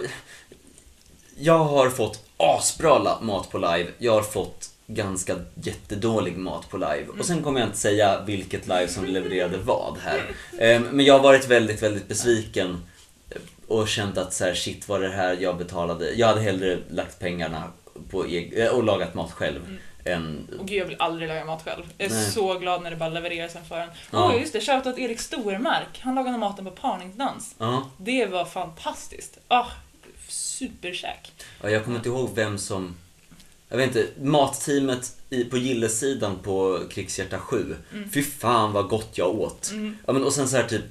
[1.39, 3.87] jag har fått asbra mat på live.
[3.99, 7.07] Jag har fått ganska jättedålig mat på live.
[7.19, 10.23] Och sen kommer jag inte säga vilket live som levererade vad här.
[10.59, 12.83] Ehm, Men jag har varit väldigt, väldigt besviken
[13.69, 16.11] och känt att så här, shit var det här jag betalade.
[16.11, 17.63] Jag hade hellre lagt pengarna
[18.11, 19.79] på eg- eh, och lagat mat själv Mm.
[20.05, 20.49] än...
[20.61, 21.83] Och gud, jag vill aldrig laga mat själv.
[21.99, 22.31] Jag är Nej.
[22.31, 23.89] så glad när det bara levereras en för en.
[24.11, 24.31] Ja.
[24.35, 24.61] Åh, just det.
[24.61, 26.01] Shoutout Erik Stormark.
[26.01, 27.55] Han lagade maten på parningsdans.
[27.59, 29.39] Ja, Det var fantastiskt.
[29.49, 29.67] Ah,
[30.29, 31.33] superkäk.
[31.63, 32.95] Ja, jag kommer inte ihåg vem som...
[33.69, 37.77] Jag vet inte, matteamet i, på gillesidan på Krigshjärta 7.
[37.93, 38.11] Mm.
[38.11, 39.71] Fy fan vad gott jag åt.
[39.73, 39.97] Mm.
[40.07, 40.85] Ja, men, och sen så här typ...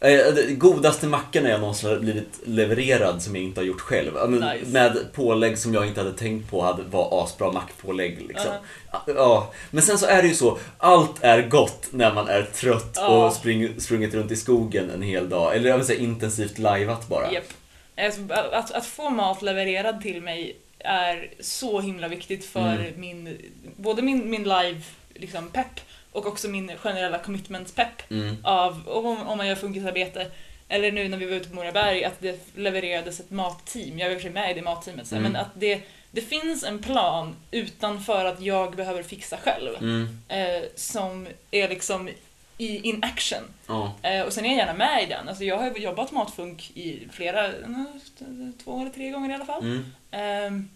[0.00, 4.30] eh, godaste mackorna jag någonsin har blivit levererad som jag inte har gjort själv.
[4.30, 4.66] Nice.
[4.66, 8.24] Med pålägg som jag inte hade tänkt på hade, var asbra mackpålägg.
[8.28, 8.50] Liksom.
[8.92, 9.02] Ja.
[9.06, 12.92] Ja, men sen så är det ju så, allt är gott när man är trött
[12.96, 13.26] Ja.
[13.26, 15.56] och spring, sprungit runt i skogen en hel dag.
[15.56, 17.32] Eller jag vill säga intensivt lajvat bara.
[17.32, 17.44] Japp.
[17.98, 18.20] Alltså,
[18.52, 23.00] Att, att få mat levererad till mig är så himla viktigt för Mm.
[23.00, 23.38] min,
[23.76, 24.80] både min, min live
[25.14, 25.80] liksom, pepp
[26.12, 28.36] och också min generella commitment-pepp Mm.
[28.44, 30.30] av om, om man gör funkisarbete
[30.68, 33.98] eller nu när vi var ute på Moraberg att det levererades ett matteam.
[33.98, 35.22] Jag var i och för sig med i det matteamet Mm.
[35.22, 40.18] men att det, det finns en plan utanför att jag behöver fixa själv Mm.
[40.28, 42.08] eh, som är liksom
[42.58, 43.42] i in action.
[43.66, 43.92] Ja.
[44.02, 45.28] Eh, och sen är jag gärna med i den.
[45.28, 47.52] Alltså jag har jobbat matfunk i flera, eh,
[48.64, 49.62] två eller tre gånger i alla fall.
[49.62, 49.84] Mm.
[50.10, 50.68] Ehm,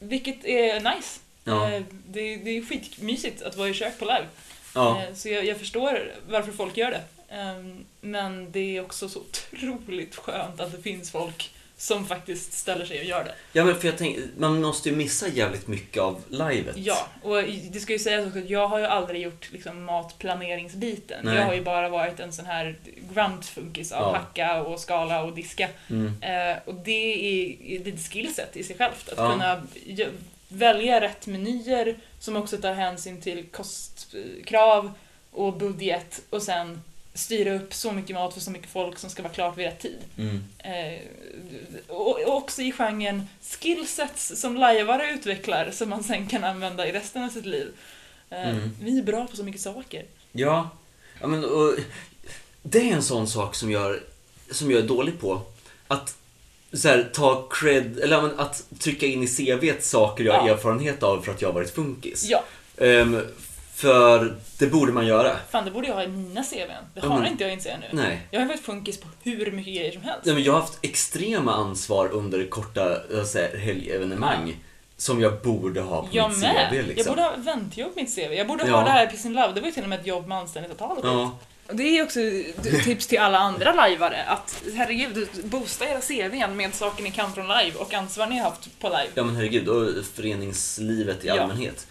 [0.00, 1.20] vilket är nice.
[1.44, 1.70] Ja.
[1.72, 4.26] Eh, det, det är skitmysigt att vara i kök på live.
[4.74, 5.02] Ja.
[5.02, 7.02] Eh, Så jag, jag förstår varför folk gör det.
[7.34, 12.84] Ehm, Men det är också så otroligt skönt att det finns folk som faktiskt ställer
[12.84, 13.34] sig och gör det.
[13.52, 16.76] Ja men för jag tänker, man måste ju missa jävligt mycket av livet.
[16.76, 21.18] Ja, och det ska ju sägas också att jag har ju aldrig gjort liksom, matplaneringsbiten.
[21.24, 21.34] Nej.
[21.36, 22.76] Jag har ju bara varit en sån här
[23.14, 24.18] grunt-funkis av Ja.
[24.18, 25.68] hacka och skala och diska.
[25.90, 26.22] Mm.
[26.22, 29.08] Eh, och det är, ett skillset i sig självt.
[29.08, 29.32] Att Ja.
[29.32, 29.62] kunna
[30.48, 34.92] välja rätt menyer som också tar hänsyn till kostkrav
[35.30, 36.82] och budget och sen
[37.20, 39.80] styra upp så mycket mat för så mycket folk som ska vara klart vid rätt
[39.80, 39.98] tid.
[40.18, 40.44] Mm.
[40.58, 41.00] Eh,
[41.88, 43.26] och, och också i genren
[43.60, 47.68] skillsets som lajvare utvecklar som man sen kan använda i resten av sitt liv.
[48.30, 48.70] Eh, Mm.
[48.82, 50.04] Vi är bra på så mycket saker.
[50.32, 50.70] Ja,
[51.20, 51.74] ja men, och,
[52.62, 53.96] det är en sån sak som jag,
[54.50, 55.42] som jag är dålig på.
[55.88, 56.16] Att
[56.72, 60.54] så här, ta cred, eller att trycka in i CVt saker jag har Ja.
[60.54, 62.26] erfarenhet av för att jag har varit funkis.
[62.30, 62.44] Ja,
[62.76, 63.20] Ehm,
[63.80, 65.36] för det borde man göra.
[65.50, 66.68] fan det borde jag ha i mina CVn.
[66.94, 67.86] Det Ja, har men- inte jag inser nu.
[68.02, 68.20] Nej.
[68.30, 70.20] Jag har varit funkis på hur mycket grejer som helst.
[70.26, 74.56] Ja, men jag har haft extrema ansvar under korta jag säger, helgevenemang.
[74.96, 76.68] Som jag borde ha på Jag mitt med.
[76.70, 76.94] CV liksom.
[76.96, 78.32] Jag borde ha eventjobb på mitt CV.
[78.34, 78.76] Jag borde Ja.
[78.76, 79.52] ha det här Piss in Love.
[79.54, 81.04] Det var ju till och med ett jobb med anställningsavtalet.
[81.04, 81.38] Ja.
[81.66, 82.20] Och det är också
[82.84, 87.48] tips till alla andra lajvare att herregud, boosta era CVn med saker ni kan från
[87.48, 89.08] live och ansvar ni har haft på live.
[89.14, 91.40] Ja men herregud, och föreningslivet i Ja.
[91.42, 91.86] allmänhet.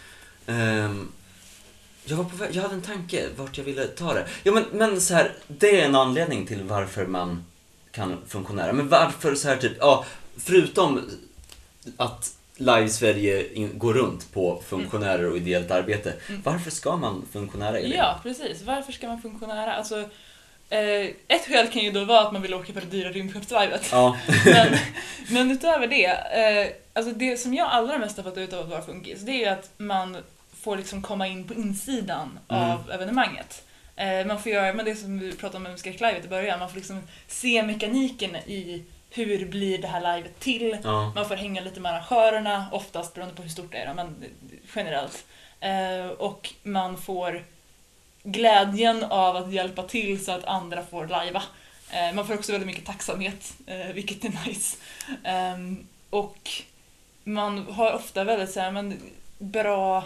[2.09, 4.25] Jag, var på väg, jag hade en tanke vart jag ville ta det.
[4.43, 7.45] Ja men, men så här, det är en anledning till varför man
[7.91, 8.73] kan funktionära.
[8.73, 10.05] Men varför så här typ, ja,
[10.37, 11.09] förutom
[11.97, 16.13] att Live Sverige in, går runt på funktionärer och ideellt arbete.
[16.43, 17.85] Varför ska man funktionära Elin?
[17.85, 17.97] Mm.
[17.97, 18.61] Ja, precis.
[18.61, 19.73] Varför ska man funktionära?
[19.73, 19.99] Alltså,
[20.69, 23.89] eh, ett skäl kan ju då vara att man vill åka på det dyra rymdskeppslivet.
[23.91, 24.17] Ja.
[24.45, 24.77] Men,
[25.29, 28.69] men utöver det, eh, alltså det som jag allra mest har fått ut av att
[28.69, 30.17] vara funkis, det är att man
[30.61, 32.63] får liksom komma in på insidan Mm.
[32.71, 33.65] av evenemanget.
[33.95, 36.69] Eh, man får göra, men det som vi pratade om med skräcklivet i början, man
[36.69, 40.77] får liksom se mekaniken i hur blir det här livet till.
[40.83, 41.11] ja.
[41.15, 44.15] Man får hänga lite med arrangörerna, oftast beroende på hur stort det är, men
[44.75, 45.25] generellt.
[45.59, 47.43] Eh, och man får
[48.23, 51.43] glädjen av att hjälpa till så att andra får lajva.
[51.91, 54.77] Eh, man får också väldigt mycket tacksamhet, eh, vilket är nice.
[55.23, 56.49] Ehm, och
[57.23, 58.99] man har ofta väldigt så här, men,
[59.37, 60.03] bra,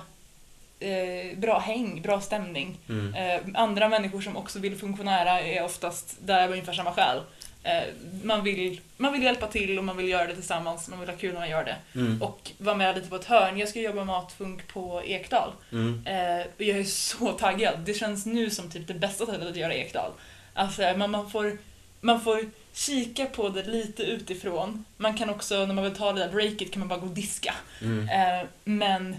[0.84, 2.78] eh, bra häng, bra stämning.
[2.90, 3.14] Mm.
[3.14, 7.22] Eh, andra människor som också vill funktionära är oftast där av ungefär samma skäl.
[7.64, 7.84] Eh,
[8.24, 11.18] man, vill, man vill hjälpa till och man vill göra det tillsammans, man vill ha
[11.18, 12.00] kul när man gör det.
[12.00, 12.22] Mm.
[12.22, 13.58] Och vara med lite på ett hörn.
[13.58, 15.52] Jag ska jobba matfunk på Ekdal.
[15.72, 16.04] Mm.
[16.06, 17.80] Eh, jag är så taggad.
[17.86, 20.12] Det känns nu som typ det bästa sättet att göra Ekdal.
[20.54, 21.58] Alltså, man, man, får,
[22.02, 24.86] man får kika på det lite utifrån.
[24.98, 27.14] Man kan också, när man vill ta det där breaket, kan man bara gå och
[27.14, 27.54] diska.
[27.82, 28.10] Mm.
[28.10, 29.16] Eh, men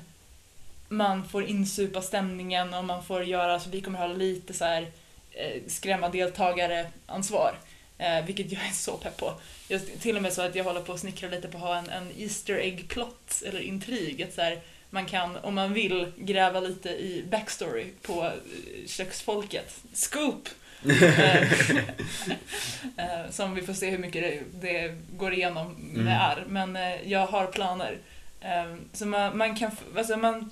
[0.88, 4.90] man får insupa stämningen och man får göra, så vi kommer ha lite så här
[5.30, 7.54] eh, skrämma deltagare ansvar.
[7.98, 9.32] Eh, vilket jag är så pepp på.
[9.68, 11.76] Just, till och med så att jag håller på att snickra lite på att ha
[11.76, 14.22] en, en Easter egg plot eller intrig.
[14.22, 18.32] Att så här, man kan, om man vill, gräva lite i backstory på eh,
[18.86, 19.80] köksfolket.
[19.92, 20.48] Scoop!
[20.84, 21.42] Eh,
[22.96, 26.08] eh, som vi får se hur mycket det, det går igenom med Mm.
[26.08, 26.44] är.
[26.48, 27.98] Men eh, jag har planer.
[28.40, 30.50] Eh, så man, man kan, alltså man,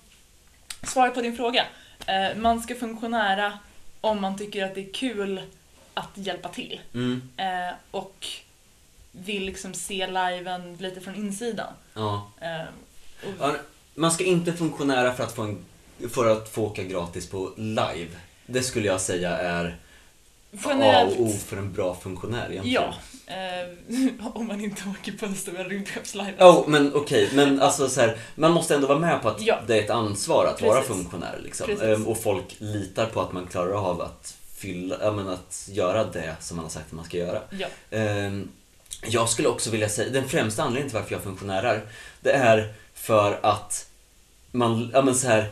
[0.82, 1.66] svar på din fråga.
[2.06, 3.58] Eh, man ska funktionära
[4.00, 5.40] om man tycker att det är kul
[5.94, 6.80] att hjälpa till.
[6.94, 7.22] Mm.
[7.36, 8.26] Eh, och
[9.12, 11.72] vill liksom se liven lite från insidan.
[11.94, 12.30] Ja.
[12.40, 12.60] Eh,
[13.28, 13.56] och, Ja,
[13.94, 15.64] Man ska inte funktionära för att få, en,
[16.10, 18.08] för att få åka gratis på live.
[18.46, 22.82] Det skulle jag säga är A generellt, och O för en bra funktionär egentligen.
[22.82, 22.94] ja.
[23.62, 26.34] Eh, om man inte åker på en stor rymdskeppslive.
[26.44, 29.58] Oh, men okej, men alltså så här, man måste ändå vara med på att Ja.
[29.66, 30.96] det är ett ansvar att vara Precis.
[30.96, 31.40] funktionär.
[31.44, 31.66] Liksom.
[31.66, 31.82] Precis.
[31.82, 36.04] Ehm, och folk litar på att man klarar av att, fylla, ja, men att göra
[36.04, 37.40] det som man har sagt att man ska göra.
[37.50, 37.66] Ja.
[37.98, 38.48] Ehm,
[39.06, 41.80] jag skulle också vilja säga, den främsta anledningen till varför jag funktionärar,
[42.20, 43.86] det är för att
[44.50, 45.50] man, ja men så här,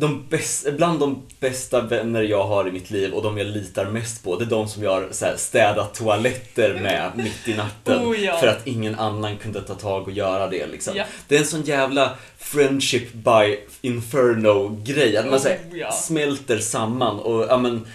[0.00, 3.84] de bäst, bland de bästa vänner jag har i mitt liv och de jag litar
[3.84, 7.54] mest på, det är de som jag har så här, städat toaletter med mitt i
[7.54, 8.04] natten.
[8.04, 8.36] Oh, ja.
[8.36, 10.96] För att ingen annan kunde ta tag och göra det liksom.
[10.96, 11.04] Ja.
[11.28, 15.16] Det är en sån jävla friendship by inferno-grej.
[15.16, 15.92] Att man så här, Oh, ja.
[15.92, 17.86] smälter samman och ja, men,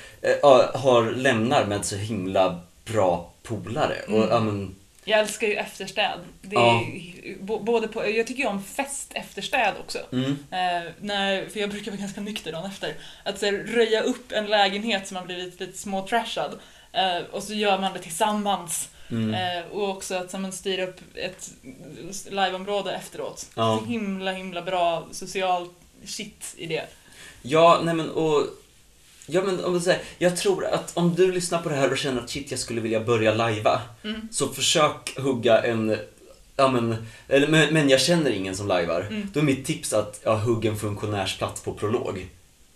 [0.41, 3.95] ja, har, lämnar med så himla bra polare.
[4.07, 4.29] Och, Mm.
[4.29, 4.75] ja, men,
[5.07, 6.19] Jag älskar ju efterstäd.
[6.41, 6.59] Det är,
[7.47, 7.57] Ja.
[7.59, 9.99] både på, jag tycker ju om fest efterstäd också.
[10.11, 12.93] mm, Eh, när, för jag brukar vara ganska nykter dagen efter.
[13.23, 16.59] Att så här, röja upp en lägenhet som har blivit lite småtrashad.
[16.91, 18.89] Eh, och så gör man det tillsammans.
[19.11, 19.33] mm.
[19.33, 21.49] Eh, och också att man styr upp ett
[22.29, 23.45] liveområde efteråt.
[23.55, 23.79] Ja.
[23.79, 25.67] Så himla himla bra social
[26.05, 26.85] shit i det.
[27.41, 28.43] Ja, nej men och...
[29.27, 32.21] Ja men om säger, jag tror att om du lyssnar på det här och känner
[32.21, 33.81] att shit jag skulle vilja börja lajva.
[34.03, 34.27] Mm.
[34.31, 35.97] Så försök hugga en,
[36.55, 39.01] ja men, eller, men, men jag känner ingen som lajvar.
[39.01, 39.29] Mm.
[39.33, 42.27] Då är mitt tips att ja, hugga en funktionärsplats på prolog.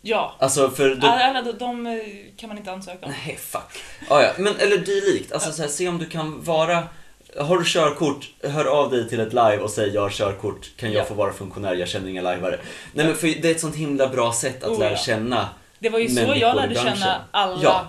[0.02, 0.36] Ja.
[0.40, 1.94] Alltså för då, Alla de, de eh,
[2.38, 3.12] kan man inte ansöka om.
[3.26, 3.84] Nej, fuck.
[4.10, 4.32] Ah, ja.
[4.38, 5.32] Men, eller dylikt.
[5.32, 6.84] Alltså, så här, se om du kan vara...
[7.38, 10.92] Har du körkort, hör av dig till ett live och säg jag har körkort, kan
[10.92, 11.06] jag Ja.
[11.06, 12.60] få vara funktionär, jag känner inga lajvare.
[12.94, 14.98] Nej men för det är ett sånt himla bra sätt att Oh, lära ja.
[14.98, 15.50] känna.
[15.80, 17.88] Det var ju så jag lärde känna alla Ja.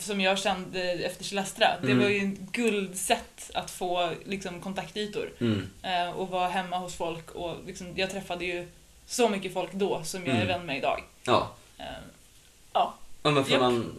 [0.00, 1.68] som jag kände efter Celestra.
[1.82, 2.02] Det Mm.
[2.04, 5.66] var ju en guldsätt att få liksom, kontaktytor Mm.
[5.82, 7.30] eh, och vara hemma hos folk.
[7.30, 8.68] Och, liksom, jag träffade ju
[9.06, 10.48] så mycket folk då som jag är Mm.
[10.48, 11.02] vän med idag.
[11.24, 11.50] Ja.
[11.78, 11.84] Eh,
[12.72, 13.92] ja, Ja men för man...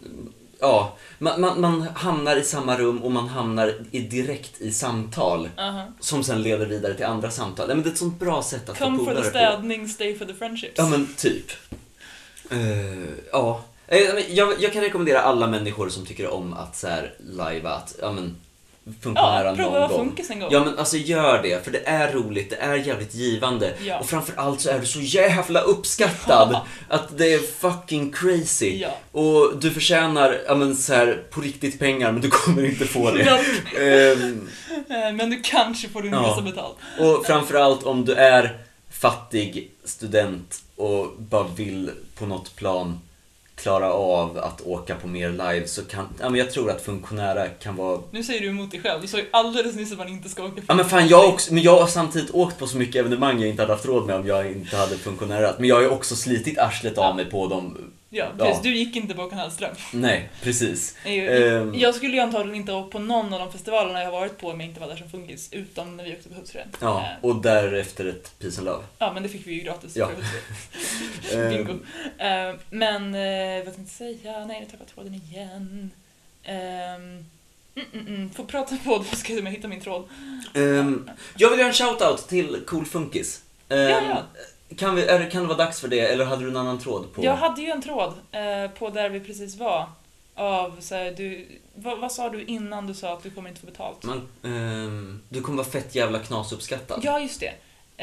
[0.63, 5.49] Ja, man, man, man hamnar i samma rum och man hamnar i, direkt i samtal
[5.57, 5.83] aha.
[5.99, 7.67] som sen leder vidare till andra samtal.
[7.67, 9.37] Nej men det är ett sånt bra sätt att Come få for the polare på.
[9.57, 10.73] städning, stay for the friendships.
[10.77, 11.51] Ja men typ.
[12.51, 13.63] Eh, ja.
[13.87, 17.95] Eh, Jag, jag kan rekommendera alla människor som tycker om att så här, lajva att,
[18.01, 18.35] ja men,
[19.01, 19.97] funktionära Ja, prova någon gång.
[19.99, 20.49] funkis en gång.
[20.51, 23.73] Ja men alltså gör det, för det är roligt, det är jävligt givande.
[23.85, 23.99] Ja.
[23.99, 26.49] Och framförallt så är du så jävla uppskattad.
[26.53, 26.65] Ja.
[26.89, 28.77] Att det är fucking crazy.
[28.81, 28.97] Ja.
[29.11, 33.11] Och du förtjänar, ja men så här, på riktigt pengar, men du kommer inte få
[33.11, 33.23] det.
[33.75, 33.81] Ja.
[33.81, 34.17] Eh,
[35.13, 36.19] Men du kanske får din Ja.
[36.31, 36.75] resa betalt.
[36.99, 38.57] och framförallt om du är
[38.91, 42.99] fattig student och bara vill på något plan
[43.55, 47.47] klara av att åka på mer live så kan, ja men jag tror att funktionära
[47.47, 49.01] kan vara Nu säger du emot dig själv.
[49.01, 51.27] Du sa ju alldeles nyss att man inte ska åka Ja men fan jag har
[51.27, 54.07] också, men jag har samtidigt åkt på så mycket evenemang jag inte hade haft råd
[54.07, 55.59] med om jag inte hade funktionärat.
[55.59, 57.77] Men jag har ju också slitit arslet av mig på dem.
[58.13, 58.45] Ja, Ja.
[58.45, 58.61] precis.
[58.63, 59.75] Du gick inte på Håkan Hellström.
[59.93, 60.95] Nej, precis.
[61.05, 61.73] Nej, Ehm.
[61.75, 64.47] Jag skulle ju antagligen inte åkt på någon av de festivalerna jag har varit på
[64.49, 66.67] om jag inte var där som funkis, utom när vi åkte på Hultsfred.
[66.79, 68.83] Ja, Eh, och därefter ett Peace and Love.
[68.97, 70.09] ja, men det fick vi ju gratis Ja.
[71.33, 71.79] Ehm, Bingo.
[72.69, 74.45] Men, eh, vad tänkte jag säga?
[74.45, 75.91] Nej, nu tappade jag tråden igen.
[76.43, 77.25] Ehm,
[77.75, 78.29] mm, mm, mm.
[78.29, 80.09] Får prata på det, ska jag jag hittar min tråd.
[80.53, 83.41] ehm, jag vill göra en shoutout till Cool Funkis.
[83.69, 84.23] Ehm, Ja, ja.
[84.77, 87.13] Kan, vi, är, kan det vara dags för det, eller hade du en annan tråd
[87.13, 87.23] på?
[87.23, 89.89] Jag hade ju en tråd eh, på där vi precis var.
[90.35, 93.61] Av så här, du, vad, vad sa du innan du sa att du kommer inte
[93.61, 94.03] få betalt?
[94.03, 96.99] Man, ehm, du kommer vara fett jävla knasuppskattad.
[97.03, 97.53] Ja, just det.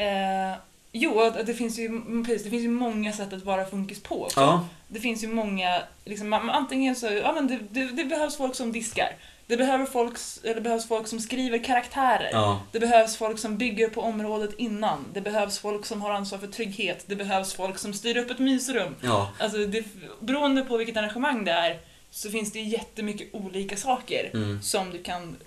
[0.03, 0.57] Eh,
[0.91, 4.23] jo, det finns, ju, mm, precis, det finns ju många sätt att vara funkis på
[4.23, 4.39] också.
[4.39, 4.67] Ja.
[4.87, 8.71] Det finns ju många, liksom, antingen så, ja men det, det, det behövs folk som
[8.71, 9.15] diskar.
[9.49, 12.29] Det, behöver folk, eller det behövs folk som skriver karaktärer.
[12.31, 12.61] ja.
[12.71, 15.05] Det behövs folk som bygger på området innan.
[15.13, 17.03] Det behövs folk som har ansvar för trygghet.
[17.07, 18.95] Det behövs folk som styr upp ett mysrum.
[19.01, 19.31] Ja.
[19.39, 19.85] Alltså, det,
[20.19, 21.79] beroende på vilket arrangemang det är
[22.11, 24.61] så finns det jättemycket olika saker Mm.
[24.61, 25.37] som du kan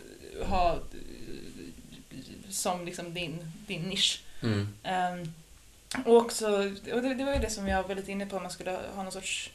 [0.40, 0.78] eh, ha eh,
[2.50, 4.22] som liksom din, din nisch.
[4.42, 4.68] Mm.
[4.82, 5.32] Ehm,
[6.06, 6.46] och också,
[6.92, 8.70] och det, det var ju det som jag var lite inne på, om man skulle
[8.70, 9.50] ha någon sorts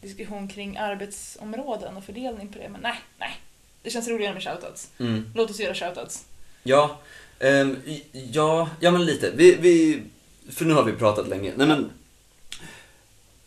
[0.00, 2.68] diskussion kring arbetsområden och fördelning på det.
[2.68, 3.36] Men nej, nej.
[3.82, 4.88] Det känns roligare med shoutouts.
[4.98, 5.30] Mm.
[5.34, 6.24] Låt oss göra shoutouts.
[6.62, 6.98] Ja,
[7.38, 7.76] ehm,
[8.12, 9.30] ja, ja men lite.
[9.34, 10.02] Vi, vi,
[10.50, 11.52] för nu har vi pratat länge.
[11.56, 11.90] Nej men,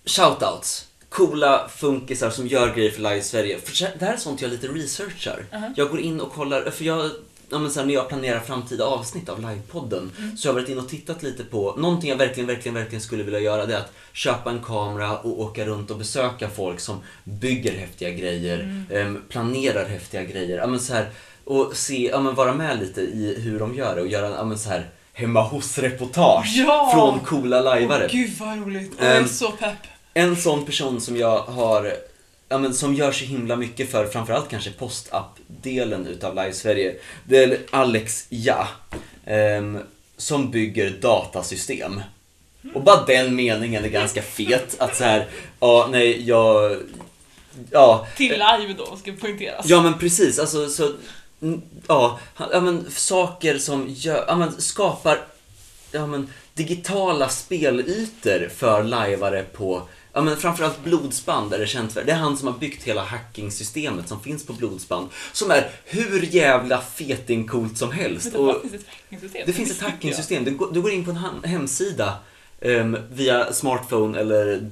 [0.06, 0.88] shoutouts.
[1.10, 3.60] Coola funkisar som gör grejer för Live Sverige.
[3.60, 5.46] För det här är sånt jag lite researchar.
[5.52, 5.74] Mhm.
[5.78, 7.12] Jag går in och kollar, för jag,
[7.54, 10.38] ja men så här, när jag planerar framtida avsnitt av livepodden Mm.
[10.38, 13.24] så jag har varit inne och tittat lite på, någonting jag verkligen, verkligen, verkligen skulle
[13.24, 17.00] vilja göra det är att köpa en kamera och åka runt och besöka folk som
[17.24, 18.86] bygger häftiga grejer, Mm.
[18.89, 20.58] ehm, planerar häftiga grejer.
[20.58, 21.10] Ja, men så här,
[21.46, 24.44] och se, ja, men vara med lite i hur de gör det och göra ja,
[24.44, 26.92] men så här, hemma hos-reportage Ja!
[26.94, 28.04] från coola lajvare.
[28.06, 28.92] Åh, gud vad roligt.
[29.00, 29.78] Åh, jag är Ehm, så pepp.
[30.13, 31.94] En sån person som jag har,
[32.54, 37.44] ja men som gör så himla mycket för framförallt kanske postapp-delen utav Live Sverige, det
[37.44, 38.68] är Alex Ja.
[39.26, 39.80] ehm,
[40.18, 42.02] som bygger datasystem.
[42.74, 45.28] Och bara den meningen är ganska fet, att så här,
[45.60, 46.78] ja nej jag,
[47.72, 48.08] ja.
[48.18, 49.66] Till live då, ska poängteras.
[49.66, 50.92] Ja men precis, alltså så,
[51.88, 52.20] ja,
[52.52, 55.20] ja men saker som gör, ja men skapar,
[55.92, 59.82] ja men digitala spelytor för lajvare på,
[60.13, 62.04] ja men framförallt Blodsband är det känt för.
[62.04, 65.10] Det är han som har byggt hela hackingsystemet som finns på Blodsband.
[65.32, 68.32] Som är hur jävla fetingcoolt som helst.
[68.32, 69.43] Det Och- finns ett hackingsystem.
[69.45, 70.43] det finns ett hackingsystem.
[70.43, 72.13] Du, går- du går in på en hemsida
[72.62, 74.69] ehm, via smartphone eller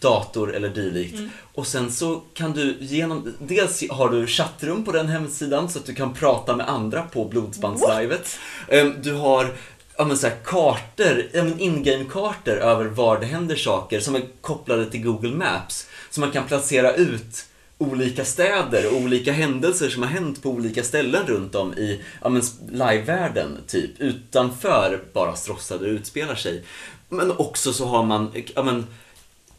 [0.00, 1.14] dator eller dylikt.
[1.18, 1.30] Mm.
[1.54, 5.86] Och sen så kan du genom, dels har du chattrum på den hemsidan så att
[5.86, 8.38] du kan prata med andra på blodsbandslivet.
[8.68, 9.54] Ehm, du har
[9.96, 14.90] ja, men så här, kartor, ja, in-game-kartor över var det händer saker som är kopplade
[14.90, 15.86] till Google Maps.
[16.10, 17.46] Så man kan placera ut
[17.78, 22.28] olika städer och olika händelser som har hänt på olika ställen runt om i ja,
[22.28, 24.00] men, live-världen, typ.
[24.00, 26.62] Utanför bara Stråssa där utspelar sig.
[27.08, 28.86] Men också så har man, ja men,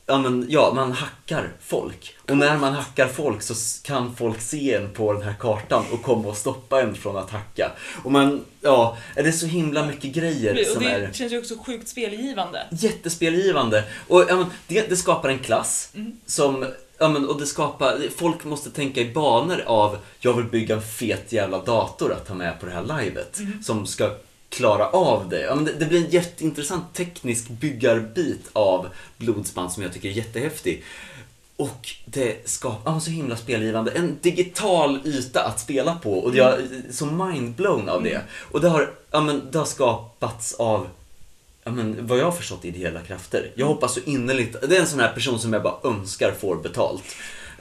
[0.05, 2.15] ja men, ja, man hackar folk.
[2.29, 6.03] Och när man hackar folk så kan folk se en på den här kartan och
[6.03, 7.71] komma och stoppa en från att hacka.
[8.03, 11.39] Och man, ja, är det så himla mycket grejer Och som det är känns ju
[11.39, 12.67] också sjukt spelgivande.
[12.71, 13.83] jättespelgivande.
[14.07, 16.11] Och ja, men, det, det skapar en klass Mm.
[16.25, 16.65] som,
[16.97, 20.81] ja, men, och det skapar, folk måste tänka i banor av, jag vill bygga en
[20.81, 23.39] fet jävla dator att ta med på det här livet.
[23.39, 23.63] Mm.
[23.63, 24.09] Som ska
[24.55, 25.41] klara av det.
[25.41, 25.73] Ja, men det.
[25.73, 28.87] Det blir en jätteintressant teknisk byggarbit av
[29.17, 30.83] blodsband som jag tycker är jättehäftig.
[31.57, 33.91] Och det skapar ja, så himla spelgivande.
[33.91, 38.13] En digital yta att spela på och jag är så mindblown av det.
[38.13, 38.27] Mm.
[38.51, 40.87] Och det har, ja, men, det har skapats av
[41.63, 43.51] ja, men, vad jag har förstått ideella krafter.
[43.55, 46.55] Jag hoppas så innerligt, det är en sån här person som jag bara önskar får
[46.55, 47.03] betalt.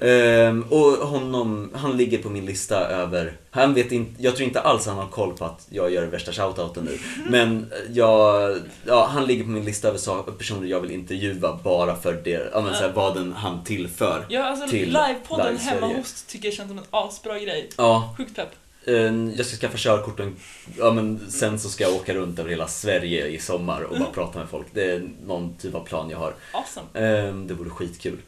[0.00, 4.60] Ehm, och honom, han ligger på min lista över, han vet inte, jag tror inte
[4.60, 6.98] alls han har koll på att jag gör värsta shoutouten nu.
[7.28, 12.12] Men jag, ja, han ligger på min lista över personer jag vill intervjua bara för
[12.24, 14.26] det, ja, men, så här, vad den han tillför.
[14.28, 17.68] Ja, alltså Till livepodden Live hemma hos tycker jag känns som en asbra grej.
[17.76, 18.50] Ja, Sjukt pepp.
[18.86, 18.94] eh,
[19.36, 20.36] jag ska skaffa körkort och en,
[20.78, 24.10] ja, men sen så ska jag åka runt över hela Sverige i sommar och bara
[24.14, 24.66] prata med folk.
[24.72, 26.34] Det är någon typ av plan jag har.
[26.52, 26.86] Awesome.
[27.28, 28.18] Eh, det vore skitkul.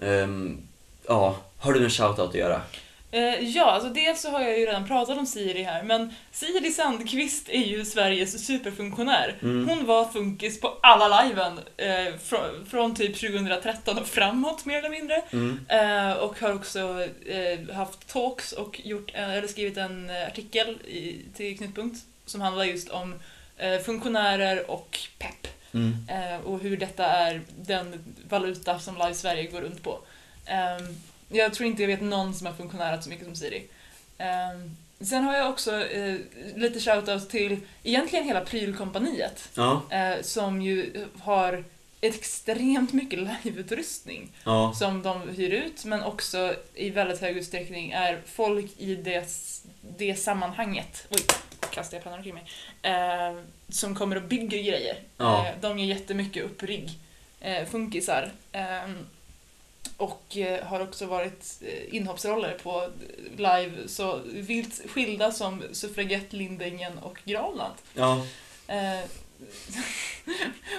[0.00, 0.26] Eh,
[1.08, 2.60] ja, har du en shoutout att göra?
[3.14, 6.70] Eh, ja, alltså dels så har jag ju redan pratat om Siri här, men Siri
[6.70, 9.36] Sandqvist är ju Sveriges superfunktionär.
[9.42, 9.68] Mm.
[9.68, 14.88] Hon var funkis på alla liven eh, från, från typ 2013 och framåt mer eller
[14.88, 15.22] mindre.
[15.30, 15.60] Mm.
[15.68, 21.20] Eh, och har också eh, haft talks och gjort, eh, eller skrivit en artikel i,
[21.36, 23.14] till Knutpunkt som handlar just om
[23.56, 25.46] eh, funktionärer och pepp.
[25.72, 25.96] Mm.
[26.44, 29.98] Och hur detta är den valuta som Live Sverige går runt på.
[30.46, 30.96] Ehm,
[31.28, 33.66] jag tror inte jag vet någon som har funktionärat så mycket som Siri.
[34.18, 36.16] Ehm, sen har jag också eh,
[36.54, 41.64] lite shoutout till egentligen hela prylkompaniet Ja, eh, som ju har
[42.00, 48.20] extremt mycket liveutrustning ja, som de hyr ut men också i väldigt hög utsträckning är
[48.26, 49.28] folk i det,
[49.98, 51.06] det sammanhanget.
[51.10, 51.20] Oj,
[51.70, 52.44] kastade jag pennan omkring mig.
[52.82, 53.38] Eh,
[53.68, 54.96] som kommer och bygger grejer.
[55.16, 55.46] Ja.
[55.46, 56.98] Eh, de gör jättemycket upprigg.
[57.40, 58.30] Eh, funkisar.
[58.52, 58.90] Eh,
[59.96, 62.88] och eh, har också varit eh, inhoppsroller på
[63.36, 67.74] live så vilt skilda som Suffragett, Lindängen och Granland.
[67.94, 68.26] ja.
[68.66, 69.00] Eh,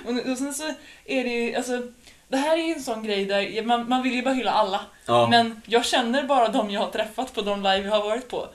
[0.31, 0.73] och sen så
[1.05, 1.81] är det ju, alltså,
[2.27, 4.85] det här är ju en sån grej där man, man vill ju bara hylla alla.
[5.05, 5.27] ja.
[5.27, 8.47] Men jag känner bara de jag har träffat på de live jag har varit på.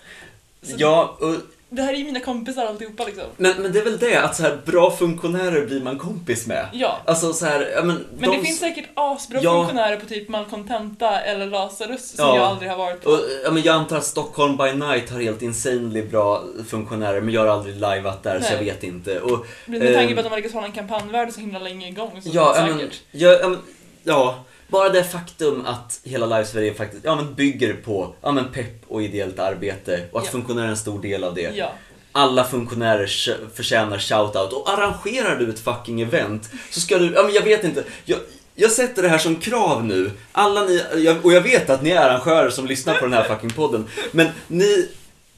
[0.63, 1.37] Så ja och,
[1.73, 3.25] Det här är ju mina kompisar alltihopa liksom.
[3.37, 6.67] men, men det är väl det, att så här, bra funktionärer blir man kompis med.
[6.73, 6.99] Ja.
[7.05, 9.53] Alltså så här, ja, men, Men de, det finns säkert asbra Ja.
[9.53, 12.37] funktionärer på typ Malcontenta eller Lazarus som Ja.
[12.37, 13.11] jag aldrig har varit på.
[13.11, 17.35] Och, ja, men jag antar att Stockholm by Night har helt insanely bra funktionärer, men
[17.35, 18.53] jag har aldrig liveat där så Nej.
[18.53, 19.21] jag vet inte.
[19.21, 21.89] Och, Med tanke ehm, på att de har lyckats hålla en kampanjvärld så himla länge
[21.89, 23.01] igång så ja, det men, säkert.
[23.11, 23.57] ja, ja,
[24.05, 28.83] ja, bara det faktum att hela Live-Sverige faktiskt ja, men bygger på ja, men pepp
[28.89, 30.33] och ideellt arbete och att Ja.
[30.33, 31.51] funktionärer är en stor del av det.
[31.57, 31.73] Ja.
[32.13, 33.07] Alla funktionärer
[33.55, 37.65] förtjänar shoutout och arrangerar du ett fucking event så ska du, ja men jag vet
[37.65, 38.19] inte, jag,
[38.55, 40.11] jag sätter det här som krav nu.
[40.33, 40.85] Alla ni,
[41.23, 44.29] och jag vet att ni är arrangörer som lyssnar på den här fucking podden, men
[44.49, 44.89] ni,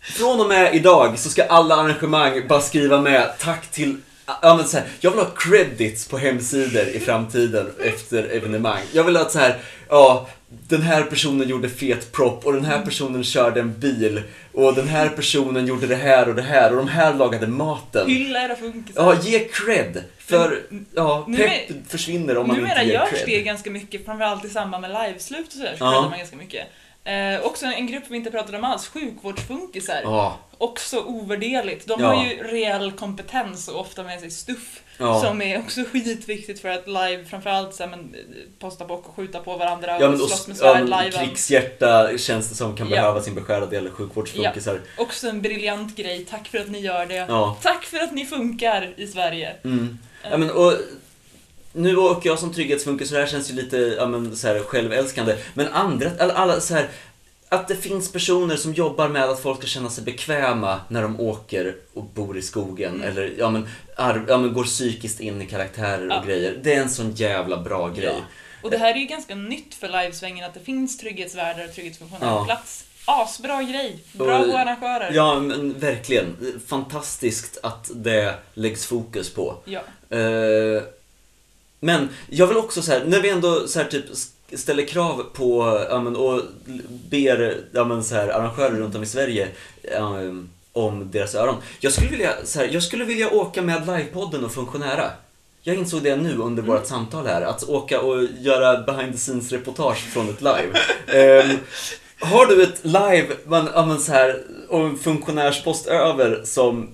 [0.00, 4.66] från och med idag så ska alla arrangemang bara skriva med tack till Ja, men
[4.66, 8.82] så här, jag vill ha credits på hemsidor i framtiden efter evenemang.
[8.92, 9.58] Jag vill att så här,
[9.88, 10.28] ja,
[10.68, 14.88] den här personen gjorde fet prop och den här personen körde en bil och den
[14.88, 18.06] här personen gjorde det här och det här och de här lagade maten.
[18.10, 19.02] Hylla era funkisar.
[19.02, 20.04] Ja, ge cred.
[20.18, 20.60] För,
[20.94, 23.22] ja, pepp med- försvinner om man Numera inte ger görs cred.
[23.26, 26.08] det ganska mycket, framförallt i samband med liveslut och sådär, så Ja.
[26.10, 26.66] man ganska mycket.
[27.04, 30.00] Eh, också en grupp vi inte pratade om alls, sjukvårdsfunkisar.
[30.04, 31.86] Ja, Också ovärderligt.
[31.86, 32.06] De Ja.
[32.06, 35.20] har ju reell kompetens och ofta med sig stuff ja.
[35.20, 38.14] som är också skitviktigt för att live, framförallt så här, men,
[38.58, 41.26] posta bock och skjuta på varandra Ja men och, slåss med ja, svärd men live.
[41.26, 42.96] krigshjärta känns det som kan Ja.
[42.96, 44.80] behöva sin beskärda del sjukvårdsfunkisar.
[44.98, 47.14] Också en briljant grej, tack för att ni gör det.
[47.28, 47.56] Ja.
[47.62, 49.52] Tack för att ni funkar i Sverige.
[49.64, 49.98] Mm.
[50.30, 50.72] Ja, men, och,
[51.72, 54.58] nu åker jag som trygghetsfunkis så det här känns ju lite ja, men, så här,
[54.58, 55.36] självälskande.
[55.54, 56.88] Men andra, alla, alla så här,
[57.48, 61.20] att det finns personer som jobbar med att folk ska känna sig bekväma när de
[61.20, 63.08] åker och bor i skogen Mm.
[63.08, 66.22] eller ja, men, ar, ja, men går psykiskt in i karaktärer och Ja.
[66.26, 66.60] grejer.
[66.62, 68.04] Det är en sån jävla bra grej.
[68.04, 68.24] Ja.
[68.62, 72.30] Och det här är ju ganska nytt för livesvängen att det finns trygghetsvärdar och trygghetsfunktionärer
[72.32, 72.38] Ja.
[72.38, 72.84] på plats.
[73.04, 73.98] Asbra grej!
[74.12, 75.10] Bra Och- arrangörer.
[75.14, 76.60] Ja, men verkligen.
[76.66, 79.56] Fantastiskt att det läggs fokus på.
[79.64, 79.80] Ja.
[80.16, 80.82] Eh,
[81.84, 84.04] men jag vill också så här, när vi ändå så här, typ
[84.52, 86.40] ställer krav på ja, men, och
[87.10, 89.48] ber ja, men, så här, arrangörer runt om i Sverige
[89.82, 90.16] ja,
[90.72, 91.56] om deras öron.
[91.80, 95.10] Jag skulle vilja, så här, jag skulle vilja åka med livepodden och funktionära.
[95.62, 99.52] Jag insåg det nu under vårt samtal här, att åka och göra behind the scenes
[99.52, 100.78] reportage från ett live.
[101.06, 101.58] Ehm,
[102.18, 106.88] har du ett live, man, ja, men, så här, och en funktionärspost över som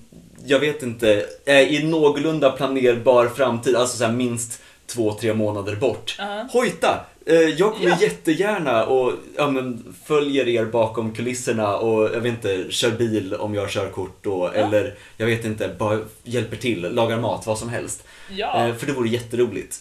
[0.45, 5.75] jag vet inte, är i någorlunda planerbar framtid, alltså så här minst två, tre månader
[5.75, 6.15] bort.
[6.19, 6.47] Ja.
[6.51, 7.05] Hojta!
[7.25, 7.97] Eh, Jag kommer Ja.
[8.01, 13.55] jättegärna och ja, men, följer er bakom kulisserna och jag vet inte, kör bil om
[13.55, 14.61] jag har körkort då, Ja.
[14.61, 18.03] eller jag vet inte, bara hjälper till, lagar mat, vad som helst.
[18.39, 19.77] Eh, För det vore jätteroligt.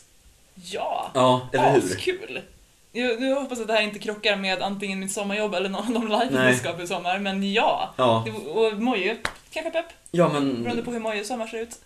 [0.65, 1.11] Ja.
[1.15, 1.79] Ja, eller hur?
[1.79, 2.41] Askul!
[2.93, 6.03] Jag, jag hoppas att det här inte krockar med antingen mitt sommarjobb eller någon av
[6.03, 7.95] de live vi ska på i sommar, men ja.
[7.97, 9.17] Ja, Det- Och Moje,
[9.53, 11.79] kanske pepp, ja beroende men, på hur Mojes sommar ser ut.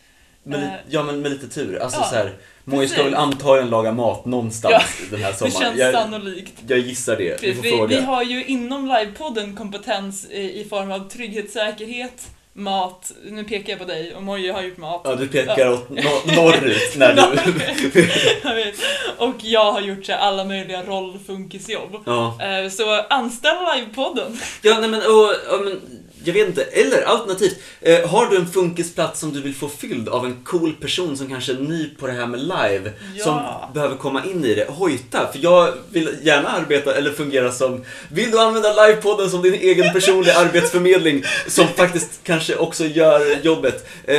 [0.43, 1.79] Med, Eh, ja, men med lite tur.
[1.79, 2.33] Alltså ja, så här,
[2.65, 5.61] Moje ska väl antagligen laga mat någonstans Ja, den här Det sommaren.
[5.61, 6.53] känns jag, sannolikt.
[6.67, 7.43] jag gissar det.
[7.43, 13.45] Vi Vi, vi har ju inom livepodden kompetens i, i form av trygghetssäkerhet, mat, nu
[13.45, 15.01] pekar jag på dig och Moje har gjort mat.
[15.05, 17.23] Ja, du pekar åt no- norrut när du...
[18.45, 18.75] Jag vet.
[19.19, 21.97] Och jag har gjort så alla möjliga rollfunkisjobb.
[22.07, 22.39] ja.
[22.43, 24.39] Eh, Så anställ livepodden.
[24.63, 25.81] Ja, nej men, och, ja, men
[26.25, 26.63] jag vet inte.
[26.63, 30.73] Eller alternativt, eh, har du en funkisplats som du vill få fylld av en cool
[30.73, 33.25] person som kanske är ny på det här med live, Ja.
[33.25, 33.43] som
[33.75, 35.33] behöver komma in i det, hojta.
[35.33, 39.93] För jag vill gärna arbeta eller fungera som, vill du använda livepodden som din egen
[39.93, 44.17] personliga arbetsförmedling som faktiskt kanske också gör jobbet, eh,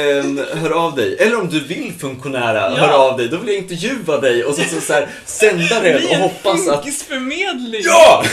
[0.61, 1.17] hör av dig.
[1.19, 2.86] Eller om du vill funktionära, Ja.
[2.86, 3.28] hör av dig.
[3.28, 6.76] Då vill jag intervjua dig och så, så, så här, sända det och hoppas att
[6.76, 7.82] funkisförmedling.
[7.86, 8.24] Ja!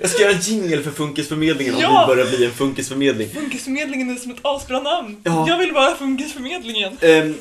[0.00, 2.06] Jag ska göra en jingle för Funkisförmedlingen om Ja!
[2.08, 3.30] vi börjar bli en funkisförmedling.
[3.30, 5.20] Funkisförmedlingen är som ett asbra namn.
[5.24, 5.44] Ja.
[5.48, 6.98] Jag vill vara Funkisförmedlingen.
[7.00, 7.34] Ehm,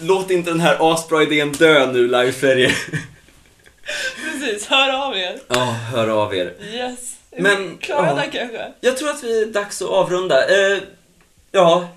[0.00, 2.32] låt inte den här asbra idén dö nu, live.
[4.24, 5.38] Precis, hör av er.
[5.48, 6.52] Ja, hör av er.
[6.74, 7.11] Yes.
[7.38, 8.14] Men, klara ja.
[8.14, 8.72] där kanske?
[8.80, 10.48] Jag tror att vi är dags att avrunda.
[10.48, 10.78] Eh,
[11.50, 11.88] ja,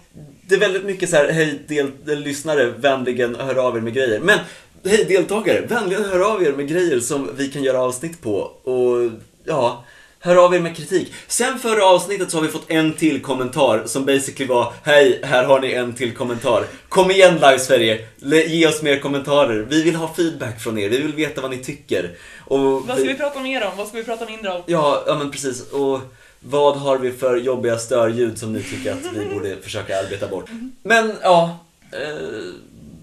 [0.41, 3.93] det är väldigt mycket så här, hej del, del, lyssnare, vänligen hör av er med
[3.93, 4.19] grejer.
[4.19, 4.39] Men,
[4.85, 8.35] hej deltagare, vänligen hör av er med grejer som vi kan göra avsnitt på.
[8.63, 9.11] Och,
[9.43, 9.85] ja,
[10.25, 11.13] hör av er med kritik.
[11.27, 15.43] Sen förra avsnittet så har vi fått en till kommentar som basically var, hej, här
[15.43, 16.65] har ni en till kommentar.
[16.89, 18.07] Kom igen Live Sverige,
[18.47, 19.65] ge oss mer kommentarer.
[19.69, 22.17] Vi vill ha feedback från er, vi vill veta vad ni tycker.
[22.45, 23.77] Och Vad ska vi prata mer om?
[23.77, 24.61] Vad ska vi prata mindre om?
[24.65, 25.71] Ja, ja men precis.
[25.71, 25.99] Och
[26.39, 30.49] vad har vi för jobbiga störljud som ni tycker att vi borde försöka arbeta bort?
[30.83, 31.57] Men ja,
[31.91, 31.99] eh,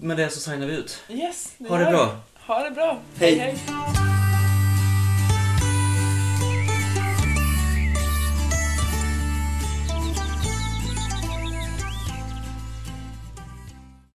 [0.01, 1.03] med det så signar vi ut.
[1.09, 2.05] Yes, Ha det bra.
[2.05, 2.53] vi.
[2.53, 2.99] Ha det bra.
[3.19, 3.35] Hej.
[3.35, 4.12] hej.